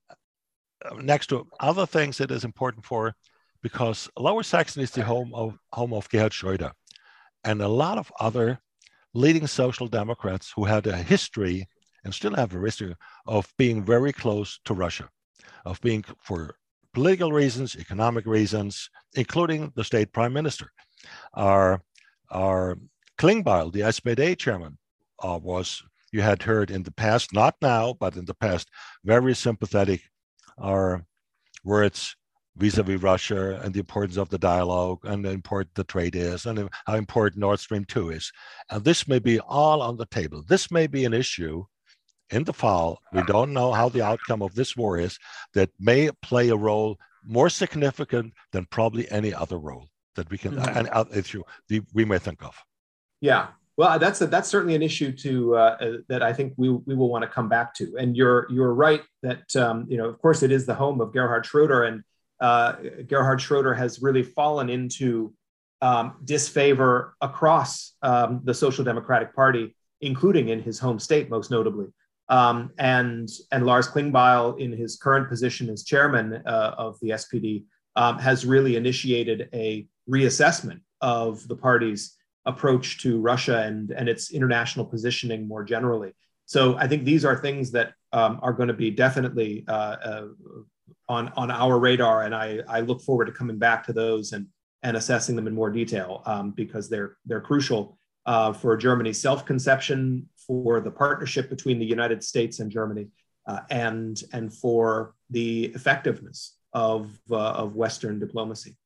uh, 0.08 0.94
next 1.00 1.26
to 1.28 1.48
other 1.58 1.86
things 1.86 2.20
it 2.20 2.30
is 2.30 2.44
important 2.44 2.84
for, 2.84 3.14
because 3.62 4.10
Lower 4.18 4.42
Saxony 4.42 4.84
is 4.84 4.90
the 4.90 5.04
home 5.04 5.32
of 5.34 5.56
home 5.72 5.92
of 5.94 6.08
Gerhard 6.08 6.32
Schröder, 6.32 6.72
and 7.44 7.62
a 7.62 7.68
lot 7.68 7.98
of 7.98 8.12
other 8.20 8.58
leading 9.14 9.46
social 9.46 9.86
democrats 9.86 10.52
who 10.54 10.64
had 10.64 10.86
a 10.86 10.96
history 10.96 11.68
and 12.04 12.12
still 12.12 12.34
have 12.34 12.54
a 12.54 12.60
history 12.60 12.94
of 13.26 13.52
being 13.58 13.84
very 13.84 14.12
close 14.12 14.58
to 14.64 14.74
Russia, 14.74 15.08
of 15.64 15.80
being 15.80 16.04
for 16.20 16.56
political 16.92 17.32
reasons, 17.32 17.76
economic 17.76 18.26
reasons, 18.26 18.90
including 19.14 19.72
the 19.76 19.84
state 19.84 20.12
prime 20.12 20.32
minister. 20.32 20.70
Our, 21.34 21.82
our 22.30 22.78
Klingbeil, 23.18 23.72
the 23.72 23.80
SPD 23.80 24.36
chairman, 24.36 24.78
uh, 25.22 25.38
was, 25.40 25.82
you 26.12 26.22
had 26.22 26.42
heard 26.42 26.70
in 26.70 26.82
the 26.82 26.92
past, 26.92 27.32
not 27.32 27.54
now, 27.62 27.94
but 27.98 28.16
in 28.16 28.24
the 28.24 28.34
past, 28.34 28.68
very 29.04 29.34
sympathetic 29.34 30.02
our 30.58 31.04
words 31.64 32.16
vis-a-vis 32.56 33.00
Russia 33.00 33.60
and 33.62 33.72
the 33.72 33.80
importance 33.80 34.16
of 34.16 34.28
the 34.28 34.38
dialogue 34.38 34.98
and 35.04 35.24
how 35.24 35.32
important 35.32 35.74
the 35.74 35.84
trade 35.84 36.14
is 36.14 36.46
and 36.46 36.68
how 36.86 36.94
important 36.94 37.40
Nord 37.40 37.60
Stream 37.60 37.84
2 37.84 38.10
is. 38.10 38.32
And 38.70 38.84
this 38.84 39.08
may 39.08 39.18
be 39.18 39.40
all 39.40 39.80
on 39.80 39.96
the 39.96 40.06
table. 40.06 40.42
This 40.46 40.70
may 40.70 40.86
be 40.86 41.04
an 41.04 41.14
issue 41.14 41.64
in 42.30 42.44
the 42.44 42.52
fall. 42.52 42.98
We 43.12 43.22
don't 43.24 43.52
know 43.52 43.72
how 43.72 43.88
the 43.88 44.02
outcome 44.02 44.42
of 44.42 44.54
this 44.54 44.76
war 44.76 44.98
is 44.98 45.18
that 45.54 45.70
may 45.78 46.10
play 46.22 46.48
a 46.48 46.56
role 46.56 46.98
more 47.24 47.48
significant 47.48 48.32
than 48.52 48.66
probably 48.66 49.10
any 49.10 49.32
other 49.32 49.58
role 49.58 49.88
that 50.16 50.28
we 50.30 50.38
can 50.38 50.52
mm-hmm. 50.52 50.78
and 50.78 50.88
uh, 50.92 51.04
you 51.68 51.86
we 51.94 52.04
may 52.04 52.18
think 52.18 52.42
of. 52.42 52.54
Yeah, 53.20 53.48
Well, 53.76 53.98
that's 53.98 54.20
a, 54.20 54.26
that's 54.26 54.48
certainly 54.48 54.74
an 54.74 54.82
issue 54.82 55.12
to 55.12 55.56
uh, 55.56 55.76
uh, 55.80 55.92
that 56.08 56.22
I 56.22 56.32
think 56.32 56.54
we, 56.56 56.70
we 56.70 56.94
will 56.94 57.08
want 57.08 57.22
to 57.22 57.28
come 57.28 57.48
back 57.48 57.74
to. 57.74 57.96
And 57.98 58.16
you're 58.16 58.46
you're 58.50 58.74
right 58.74 59.02
that 59.22 59.54
um, 59.56 59.86
you 59.88 59.96
know 59.96 60.06
of 60.06 60.20
course 60.20 60.42
it 60.42 60.52
is 60.52 60.66
the 60.66 60.74
home 60.74 61.00
of 61.00 61.12
Gerhard 61.12 61.46
Schroeder, 61.46 61.84
and 61.84 62.02
uh, 62.42 62.74
Gerhard 63.06 63.40
Schroeder 63.40 63.72
has 63.72 64.02
really 64.02 64.24
fallen 64.24 64.68
into 64.68 65.32
um, 65.80 66.16
disfavor 66.24 67.14
across 67.20 67.94
um, 68.02 68.40
the 68.42 68.52
Social 68.52 68.84
Democratic 68.84 69.34
Party, 69.34 69.74
including 70.00 70.48
in 70.48 70.60
his 70.60 70.78
home 70.78 70.98
state, 70.98 71.30
most 71.30 71.50
notably. 71.50 71.86
Um, 72.28 72.72
and 72.78 73.28
and 73.52 73.64
Lars 73.64 73.88
Klingbeil, 73.88 74.58
in 74.58 74.72
his 74.72 74.96
current 74.96 75.28
position 75.28 75.70
as 75.70 75.84
chairman 75.84 76.42
uh, 76.44 76.74
of 76.76 76.98
the 77.00 77.10
SPD, 77.10 77.64
um, 77.94 78.18
has 78.18 78.44
really 78.44 78.74
initiated 78.74 79.48
a 79.52 79.86
reassessment 80.10 80.80
of 81.00 81.46
the 81.46 81.56
party's 81.56 82.16
approach 82.44 83.00
to 83.02 83.20
Russia 83.20 83.62
and 83.62 83.92
and 83.92 84.08
its 84.08 84.32
international 84.32 84.84
positioning 84.84 85.46
more 85.46 85.62
generally. 85.62 86.12
So 86.46 86.76
I 86.76 86.88
think 86.88 87.04
these 87.04 87.24
are 87.24 87.36
things 87.36 87.70
that 87.70 87.94
um, 88.12 88.40
are 88.42 88.52
going 88.52 88.68
to 88.68 88.74
be 88.74 88.90
definitely 88.90 89.64
uh, 89.68 89.96
uh, 90.04 90.26
on 91.08 91.28
on 91.36 91.50
our 91.50 91.78
radar, 91.78 92.22
and 92.22 92.34
I 92.34 92.60
I 92.68 92.80
look 92.80 93.02
forward 93.02 93.26
to 93.26 93.32
coming 93.32 93.58
back 93.58 93.84
to 93.86 93.92
those 93.92 94.32
and 94.32 94.46
and 94.82 94.96
assessing 94.96 95.36
them 95.36 95.46
in 95.46 95.54
more 95.54 95.70
detail 95.70 96.22
um, 96.26 96.50
because 96.50 96.88
they're 96.88 97.16
they're 97.24 97.40
crucial 97.40 97.98
uh, 98.26 98.52
for 98.52 98.76
Germany's 98.76 99.20
self-conception, 99.20 100.28
for 100.46 100.80
the 100.80 100.90
partnership 100.90 101.48
between 101.48 101.78
the 101.78 101.86
United 101.86 102.22
States 102.22 102.60
and 102.60 102.70
Germany, 102.70 103.08
uh, 103.46 103.60
and 103.70 104.22
and 104.32 104.52
for 104.52 105.14
the 105.30 105.66
effectiveness 105.74 106.56
of 106.72 107.10
uh, 107.30 107.36
of 107.36 107.74
Western 107.74 108.18
diplomacy. 108.18 108.76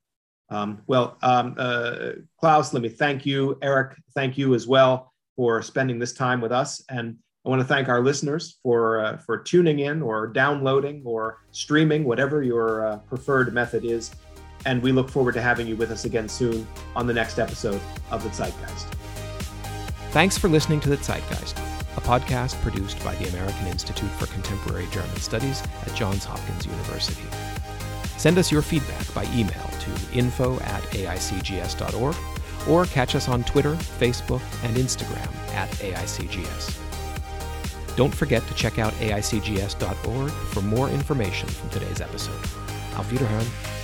Um, 0.48 0.82
well, 0.86 1.16
um, 1.22 1.54
uh, 1.58 2.12
Klaus, 2.38 2.72
let 2.72 2.82
me 2.82 2.88
thank 2.88 3.26
you. 3.26 3.58
Eric, 3.62 3.96
thank 4.14 4.38
you 4.38 4.54
as 4.54 4.66
well 4.66 5.12
for 5.34 5.60
spending 5.60 5.98
this 5.98 6.12
time 6.12 6.40
with 6.40 6.52
us. 6.52 6.82
And 6.88 7.18
I 7.46 7.48
want 7.48 7.60
to 7.62 7.68
thank 7.68 7.88
our 7.88 8.02
listeners 8.02 8.58
for 8.64 8.98
uh, 8.98 9.18
for 9.18 9.38
tuning 9.38 9.78
in 9.78 10.02
or 10.02 10.26
downloading 10.26 11.02
or 11.04 11.38
streaming, 11.52 12.02
whatever 12.02 12.42
your 12.42 12.84
uh, 12.84 12.98
preferred 12.98 13.54
method 13.54 13.84
is. 13.84 14.10
And 14.64 14.82
we 14.82 14.90
look 14.90 15.08
forward 15.08 15.34
to 15.34 15.40
having 15.40 15.68
you 15.68 15.76
with 15.76 15.92
us 15.92 16.04
again 16.06 16.28
soon 16.28 16.66
on 16.96 17.06
the 17.06 17.14
next 17.14 17.38
episode 17.38 17.80
of 18.10 18.24
The 18.24 18.30
Zeitgeist. 18.30 18.86
Thanks 20.10 20.36
for 20.36 20.48
listening 20.48 20.80
to 20.80 20.88
The 20.88 20.96
Zeitgeist, 20.96 21.56
a 21.96 22.00
podcast 22.00 22.60
produced 22.62 23.02
by 23.04 23.14
the 23.14 23.28
American 23.28 23.68
Institute 23.68 24.10
for 24.10 24.26
Contemporary 24.26 24.88
German 24.90 25.16
Studies 25.18 25.62
at 25.82 25.94
Johns 25.94 26.24
Hopkins 26.24 26.66
University. 26.66 27.22
Send 28.16 28.38
us 28.38 28.50
your 28.50 28.62
feedback 28.62 29.14
by 29.14 29.22
email 29.34 29.70
to 29.78 30.18
info 30.18 30.58
at 30.60 30.82
aicgs.org 30.84 32.16
or 32.68 32.86
catch 32.86 33.14
us 33.14 33.28
on 33.28 33.44
Twitter, 33.44 33.74
Facebook, 33.74 34.42
and 34.64 34.76
Instagram 34.76 35.32
at 35.54 35.68
AICGS. 35.78 36.85
Don't 37.96 38.14
forget 38.14 38.46
to 38.46 38.54
check 38.54 38.78
out 38.78 38.92
aicgs.org 38.94 40.30
for 40.30 40.62
more 40.62 40.88
information 40.90 41.48
from 41.48 41.70
today's 41.70 42.00
episode. 42.00 42.40
Auf 42.96 43.10
Wiederhören. 43.10 43.75